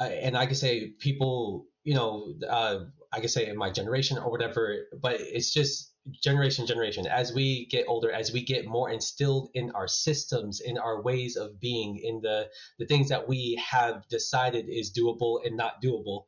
and 0.05 0.37
I 0.37 0.45
could 0.45 0.57
say 0.57 0.89
people, 0.99 1.67
you 1.83 1.93
know, 1.93 2.33
uh, 2.47 2.79
I 3.11 3.19
could 3.19 3.29
say 3.29 3.47
in 3.47 3.57
my 3.57 3.69
generation 3.71 4.17
or 4.17 4.31
whatever, 4.31 4.87
but 5.01 5.19
it's 5.19 5.53
just 5.53 5.93
generation 6.23 6.65
generation. 6.65 7.05
As 7.05 7.33
we 7.33 7.67
get 7.67 7.85
older 7.87 8.11
as 8.11 8.31
we 8.31 8.43
get 8.43 8.65
more 8.65 8.89
instilled 8.89 9.49
in 9.53 9.71
our 9.71 9.87
systems 9.87 10.59
in 10.59 10.77
our 10.77 11.01
ways 11.01 11.35
of 11.35 11.59
being 11.59 11.99
in 12.03 12.21
the 12.21 12.47
the 12.79 12.85
things 12.85 13.09
that 13.09 13.27
we 13.27 13.61
have 13.71 14.07
decided 14.09 14.65
is 14.67 14.91
doable 14.91 15.45
and 15.45 15.55
not 15.55 15.81
doable 15.83 16.23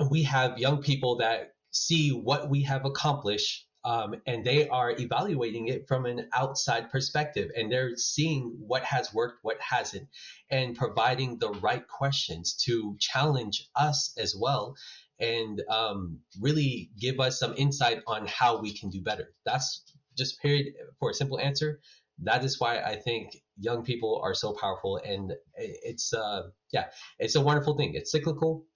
and 0.00 0.10
we 0.10 0.22
have 0.22 0.58
young 0.58 0.82
people 0.82 1.16
that 1.18 1.52
see 1.70 2.10
what 2.10 2.48
we 2.50 2.62
have 2.62 2.84
accomplished 2.84 3.66
um, 3.84 4.14
and 4.26 4.44
they 4.44 4.68
are 4.68 4.92
evaluating 4.92 5.68
it 5.68 5.88
from 5.88 6.06
an 6.06 6.28
outside 6.34 6.90
perspective 6.90 7.50
and 7.56 7.70
they're 7.70 7.96
seeing 7.96 8.54
what 8.58 8.82
has 8.84 9.12
worked 9.14 9.38
what 9.42 9.60
hasn't 9.60 10.08
and 10.50 10.76
providing 10.76 11.38
the 11.38 11.50
right 11.50 11.86
questions 11.88 12.54
to 12.64 12.96
challenge 13.00 13.68
us 13.74 14.12
as 14.18 14.34
well 14.38 14.74
and 15.18 15.62
um, 15.68 16.18
really 16.40 16.90
give 16.98 17.20
us 17.20 17.38
some 17.38 17.54
insight 17.56 18.00
on 18.06 18.26
how 18.26 18.58
we 18.60 18.76
can 18.76 18.88
do 18.88 19.02
better. 19.02 19.34
That's 19.44 19.84
just 20.16 20.40
period 20.40 20.72
for 20.98 21.10
a 21.10 21.14
simple 21.14 21.38
answer. 21.38 21.80
That 22.22 22.44
is 22.44 22.60
why 22.60 22.80
i 22.80 22.96
think 22.96 23.30
young 23.58 23.82
people 23.82 24.20
are 24.22 24.34
so 24.34 24.52
powerful 24.52 25.00
and 25.04 25.32
it's 25.54 26.12
uh, 26.12 26.42
yeah 26.72 26.86
it's 27.18 27.34
a 27.36 27.40
wonderful 27.40 27.76
thing. 27.76 27.94
It's 27.94 28.12
cyclical 28.12 28.66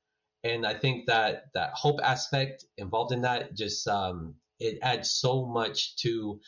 and 0.44 0.66
i 0.66 0.74
think 0.74 1.06
that 1.06 1.44
that 1.54 1.70
hope 1.74 1.98
aspect 2.04 2.66
involved 2.76 3.12
in 3.12 3.22
that 3.22 3.54
just 3.54 3.88
um, 3.88 4.34
it 4.64 4.79
adds 4.83 5.11
so 5.11 5.46
much 5.46 5.96
to 5.96 6.40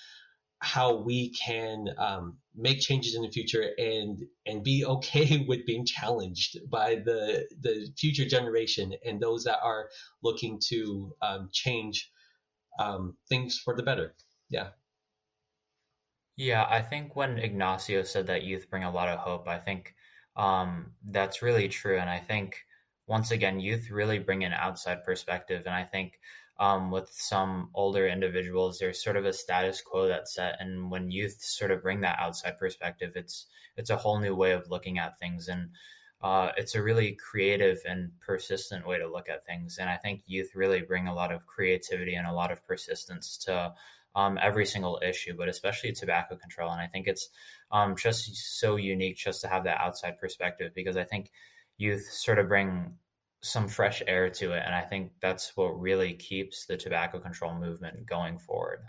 how 0.60 0.96
we 0.96 1.30
can 1.30 1.86
um, 1.98 2.38
make 2.54 2.80
changes 2.80 3.14
in 3.14 3.22
the 3.22 3.30
future 3.30 3.70
and 3.78 4.24
and 4.46 4.64
be 4.64 4.84
okay 4.94 5.44
with 5.46 5.66
being 5.66 5.84
challenged 5.84 6.58
by 6.70 6.96
the 6.96 7.46
the 7.60 7.88
future 7.98 8.26
generation 8.26 8.94
and 9.04 9.20
those 9.20 9.44
that 9.44 9.58
are 9.62 9.88
looking 10.22 10.58
to 10.68 11.14
um, 11.22 11.48
change 11.52 12.10
um, 12.78 13.16
things 13.28 13.58
for 13.58 13.76
the 13.76 13.82
better. 13.82 14.14
Yeah. 14.48 14.68
Yeah, 16.36 16.66
I 16.68 16.82
think 16.82 17.16
when 17.16 17.38
Ignacio 17.38 18.02
said 18.02 18.26
that 18.26 18.42
youth 18.42 18.68
bring 18.68 18.84
a 18.84 18.90
lot 18.90 19.08
of 19.08 19.18
hope, 19.18 19.48
I 19.48 19.58
think 19.58 19.94
um, 20.36 20.92
that's 21.02 21.40
really 21.40 21.68
true. 21.68 21.98
And 21.98 22.10
I 22.10 22.18
think 22.18 22.58
once 23.06 23.30
again, 23.30 23.58
youth 23.58 23.90
really 23.90 24.18
bring 24.18 24.44
an 24.44 24.52
outside 24.52 25.02
perspective. 25.02 25.62
And 25.64 25.74
I 25.74 25.84
think 25.84 26.20
um, 26.58 26.90
with 26.90 27.10
some 27.12 27.70
older 27.74 28.06
individuals, 28.08 28.78
there's 28.78 29.02
sort 29.02 29.16
of 29.16 29.26
a 29.26 29.32
status 29.32 29.82
quo 29.82 30.08
that's 30.08 30.34
set, 30.34 30.56
and 30.60 30.90
when 30.90 31.10
youth 31.10 31.36
sort 31.40 31.70
of 31.70 31.82
bring 31.82 32.00
that 32.00 32.18
outside 32.18 32.58
perspective, 32.58 33.12
it's 33.14 33.46
it's 33.76 33.90
a 33.90 33.96
whole 33.96 34.18
new 34.18 34.34
way 34.34 34.52
of 34.52 34.70
looking 34.70 34.98
at 34.98 35.18
things, 35.18 35.48
and 35.48 35.70
uh, 36.22 36.50
it's 36.56 36.74
a 36.74 36.82
really 36.82 37.12
creative 37.12 37.78
and 37.86 38.10
persistent 38.20 38.86
way 38.86 38.98
to 38.98 39.10
look 39.10 39.28
at 39.28 39.44
things. 39.44 39.78
And 39.78 39.90
I 39.90 39.96
think 39.96 40.22
youth 40.26 40.54
really 40.54 40.80
bring 40.80 41.08
a 41.08 41.14
lot 41.14 41.32
of 41.32 41.46
creativity 41.46 42.14
and 42.14 42.26
a 42.26 42.32
lot 42.32 42.50
of 42.50 42.66
persistence 42.66 43.36
to 43.44 43.74
um, 44.14 44.38
every 44.40 44.64
single 44.64 44.98
issue, 45.06 45.34
but 45.36 45.48
especially 45.48 45.92
tobacco 45.92 46.36
control. 46.36 46.72
And 46.72 46.80
I 46.80 46.86
think 46.86 47.06
it's 47.06 47.28
um, 47.70 47.96
just 47.96 48.58
so 48.58 48.76
unique 48.76 49.18
just 49.18 49.42
to 49.42 49.48
have 49.48 49.64
that 49.64 49.80
outside 49.80 50.18
perspective 50.18 50.72
because 50.74 50.96
I 50.96 51.04
think 51.04 51.30
youth 51.76 52.08
sort 52.10 52.38
of 52.38 52.48
bring 52.48 52.94
some 53.48 53.68
fresh 53.68 54.02
air 54.06 54.30
to 54.30 54.52
it. 54.52 54.62
And 54.64 54.74
I 54.74 54.82
think 54.82 55.12
that's 55.20 55.56
what 55.56 55.80
really 55.80 56.14
keeps 56.14 56.66
the 56.66 56.76
tobacco 56.76 57.20
control 57.20 57.54
movement 57.54 58.06
going 58.06 58.38
forward. 58.38 58.80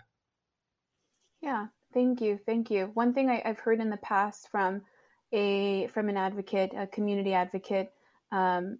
Yeah, 1.40 1.66
thank 1.94 2.20
you. 2.20 2.38
Thank 2.44 2.70
you. 2.70 2.90
One 2.94 3.14
thing 3.14 3.30
I, 3.30 3.42
have 3.44 3.60
heard 3.60 3.80
in 3.80 3.90
the 3.90 3.96
past 3.98 4.48
from 4.50 4.82
a 5.32 5.86
from 5.88 6.08
an 6.08 6.16
advocate, 6.16 6.72
a 6.76 6.86
community 6.86 7.34
advocate, 7.34 7.92
um, 8.32 8.78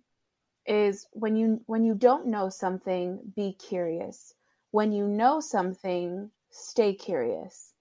is 0.67 1.07
when 1.13 1.37
you 1.37 1.61
when 1.67 1.85
you 1.85 1.95
don't 1.95 2.27
know 2.27 2.49
something, 2.49 3.21
be 3.37 3.53
curious. 3.53 4.35
When 4.71 4.93
you 4.93 5.07
know 5.07 5.41
something, 5.41 6.31
stay 6.51 6.95
curious. 6.95 7.73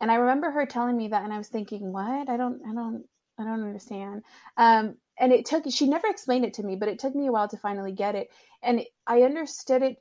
And 0.00 0.10
I 0.10 0.14
remember 0.14 0.50
her 0.50 0.66
telling 0.66 0.96
me 0.96 1.08
that, 1.08 1.24
and 1.24 1.32
I 1.32 1.38
was 1.38 1.48
thinking, 1.48 1.92
what? 1.92 2.28
I 2.28 2.36
don't, 2.36 2.62
I 2.66 2.72
don't, 2.72 3.04
I 3.38 3.44
don't 3.44 3.62
understand. 3.62 4.22
Um, 4.56 4.96
and 5.20 5.32
it 5.32 5.44
took 5.44 5.64
she 5.70 5.86
never 5.86 6.08
explained 6.08 6.44
it 6.44 6.54
to 6.54 6.62
me 6.62 6.76
but 6.76 6.88
it 6.88 6.98
took 6.98 7.14
me 7.14 7.26
a 7.26 7.32
while 7.32 7.48
to 7.48 7.56
finally 7.56 7.92
get 7.92 8.14
it. 8.14 8.30
And 8.62 8.84
i 9.06 9.22
understood 9.22 9.82
it 9.82 9.98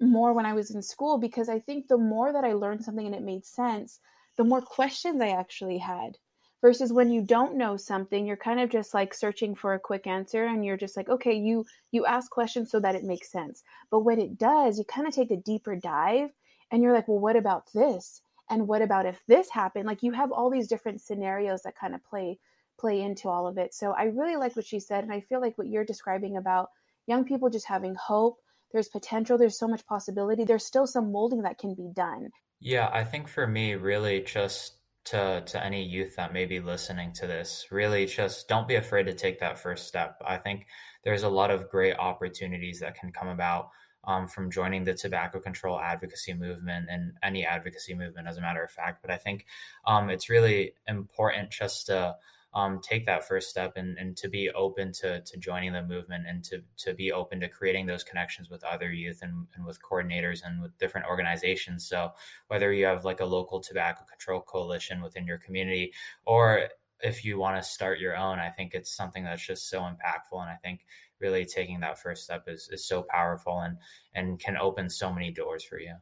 more 0.00 0.32
when 0.32 0.46
i 0.46 0.52
was 0.52 0.70
in 0.70 0.82
school 0.82 1.18
because 1.18 1.48
i 1.48 1.58
think 1.58 1.88
the 1.88 1.96
more 1.96 2.32
that 2.32 2.44
i 2.44 2.52
learned 2.52 2.84
something 2.84 3.06
and 3.06 3.14
it 3.14 3.22
made 3.22 3.44
sense 3.46 4.00
the 4.36 4.44
more 4.44 4.60
questions 4.60 5.22
i 5.22 5.28
actually 5.28 5.78
had 5.78 6.18
versus 6.60 6.92
when 6.92 7.10
you 7.10 7.22
don't 7.22 7.56
know 7.56 7.76
something 7.76 8.26
you're 8.26 8.36
kind 8.36 8.60
of 8.60 8.68
just 8.68 8.94
like 8.94 9.14
searching 9.14 9.54
for 9.54 9.74
a 9.74 9.78
quick 9.78 10.06
answer 10.06 10.44
and 10.44 10.64
you're 10.64 10.76
just 10.76 10.96
like 10.96 11.08
okay 11.08 11.32
you 11.34 11.64
you 11.92 12.04
ask 12.06 12.30
questions 12.30 12.70
so 12.70 12.80
that 12.80 12.94
it 12.94 13.04
makes 13.04 13.30
sense. 13.30 13.62
But 13.90 14.00
when 14.00 14.20
it 14.20 14.38
does 14.38 14.78
you 14.78 14.84
kind 14.84 15.06
of 15.06 15.14
take 15.14 15.30
a 15.30 15.36
deeper 15.36 15.76
dive 15.76 16.30
and 16.70 16.82
you're 16.82 16.92
like 16.92 17.08
well 17.08 17.18
what 17.18 17.36
about 17.36 17.72
this? 17.72 18.22
And 18.48 18.68
what 18.68 18.82
about 18.82 19.06
if 19.06 19.20
this 19.26 19.50
happened? 19.50 19.86
Like 19.86 20.02
you 20.02 20.12
have 20.12 20.30
all 20.30 20.50
these 20.50 20.68
different 20.68 21.00
scenarios 21.00 21.62
that 21.62 21.76
kind 21.76 21.94
of 21.94 22.04
play 22.04 22.38
play 22.78 23.00
into 23.00 23.28
all 23.28 23.46
of 23.46 23.58
it. 23.58 23.74
So 23.74 23.92
I 23.92 24.04
really 24.04 24.36
like 24.36 24.56
what 24.56 24.66
she 24.66 24.80
said. 24.80 25.04
And 25.04 25.12
I 25.12 25.20
feel 25.20 25.40
like 25.40 25.56
what 25.56 25.68
you're 25.68 25.84
describing 25.84 26.36
about 26.36 26.70
young 27.06 27.24
people 27.24 27.50
just 27.50 27.66
having 27.66 27.94
hope, 27.94 28.38
there's 28.72 28.88
potential, 28.88 29.38
there's 29.38 29.58
so 29.58 29.68
much 29.68 29.86
possibility, 29.86 30.44
there's 30.44 30.64
still 30.64 30.86
some 30.86 31.12
molding 31.12 31.42
that 31.42 31.58
can 31.58 31.74
be 31.74 31.88
done. 31.92 32.30
Yeah, 32.60 32.88
I 32.92 33.04
think 33.04 33.28
for 33.28 33.46
me, 33.46 33.74
really 33.74 34.20
just 34.22 34.74
to, 35.06 35.42
to 35.46 35.64
any 35.64 35.84
youth 35.84 36.16
that 36.16 36.32
may 36.32 36.46
be 36.46 36.60
listening 36.60 37.12
to 37.14 37.26
this, 37.26 37.66
really 37.70 38.06
just 38.06 38.48
don't 38.48 38.66
be 38.66 38.74
afraid 38.74 39.06
to 39.06 39.14
take 39.14 39.40
that 39.40 39.58
first 39.58 39.86
step. 39.86 40.20
I 40.26 40.36
think 40.36 40.66
there's 41.04 41.22
a 41.22 41.28
lot 41.28 41.50
of 41.50 41.68
great 41.68 41.96
opportunities 41.96 42.80
that 42.80 42.96
can 42.96 43.12
come 43.12 43.28
about 43.28 43.70
um, 44.04 44.26
from 44.26 44.50
joining 44.50 44.84
the 44.84 44.94
tobacco 44.94 45.40
control 45.40 45.78
advocacy 45.78 46.32
movement 46.34 46.86
and 46.90 47.12
any 47.22 47.44
advocacy 47.44 47.94
movement, 47.94 48.28
as 48.28 48.36
a 48.36 48.40
matter 48.40 48.62
of 48.62 48.70
fact. 48.70 49.02
But 49.02 49.10
I 49.10 49.16
think 49.16 49.46
um, 49.86 50.10
it's 50.10 50.30
really 50.30 50.74
important 50.86 51.50
just 51.50 51.86
to 51.86 52.16
um, 52.54 52.80
take 52.80 53.04
that 53.06 53.28
first 53.28 53.50
step 53.50 53.74
and, 53.76 53.98
and 53.98 54.16
to 54.16 54.28
be 54.28 54.50
open 54.50 54.90
to, 54.90 55.20
to 55.20 55.38
joining 55.38 55.72
the 55.72 55.82
movement 55.82 56.24
and 56.26 56.42
to, 56.44 56.62
to 56.78 56.94
be 56.94 57.12
open 57.12 57.40
to 57.40 57.48
creating 57.48 57.86
those 57.86 58.02
connections 58.02 58.48
with 58.48 58.64
other 58.64 58.90
youth 58.90 59.20
and, 59.22 59.46
and 59.54 59.66
with 59.66 59.78
coordinators 59.82 60.40
and 60.44 60.62
with 60.62 60.76
different 60.78 61.06
organizations. 61.06 61.86
So 61.86 62.12
whether 62.48 62.72
you 62.72 62.86
have 62.86 63.04
like 63.04 63.20
a 63.20 63.26
local 63.26 63.60
tobacco 63.60 64.04
control 64.08 64.40
coalition 64.40 65.02
within 65.02 65.26
your 65.26 65.38
community 65.38 65.92
or 66.24 66.68
if 67.00 67.24
you 67.24 67.38
want 67.38 67.62
to 67.62 67.68
start 67.68 68.00
your 68.00 68.16
own, 68.16 68.38
I 68.38 68.48
think 68.48 68.72
it's 68.74 68.96
something 68.96 69.24
that's 69.24 69.46
just 69.46 69.68
so 69.68 69.80
impactful. 69.80 70.40
And 70.40 70.48
I 70.48 70.56
think 70.62 70.80
really 71.20 71.44
taking 71.44 71.80
that 71.80 71.98
first 71.98 72.24
step 72.24 72.44
is, 72.46 72.68
is 72.72 72.86
so 72.86 73.04
powerful 73.08 73.60
and, 73.60 73.76
and 74.14 74.38
can 74.38 74.56
open 74.56 74.88
so 74.88 75.12
many 75.12 75.30
doors 75.30 75.62
for 75.62 75.78
you. 75.78 75.94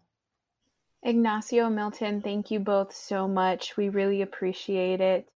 Ignacio 1.02 1.68
Milton, 1.68 2.22
thank 2.22 2.50
you 2.50 2.60
both 2.60 2.94
so 2.94 3.28
much. 3.28 3.76
We 3.76 3.90
really 3.90 4.22
appreciate 4.22 5.00
it. 5.00 5.28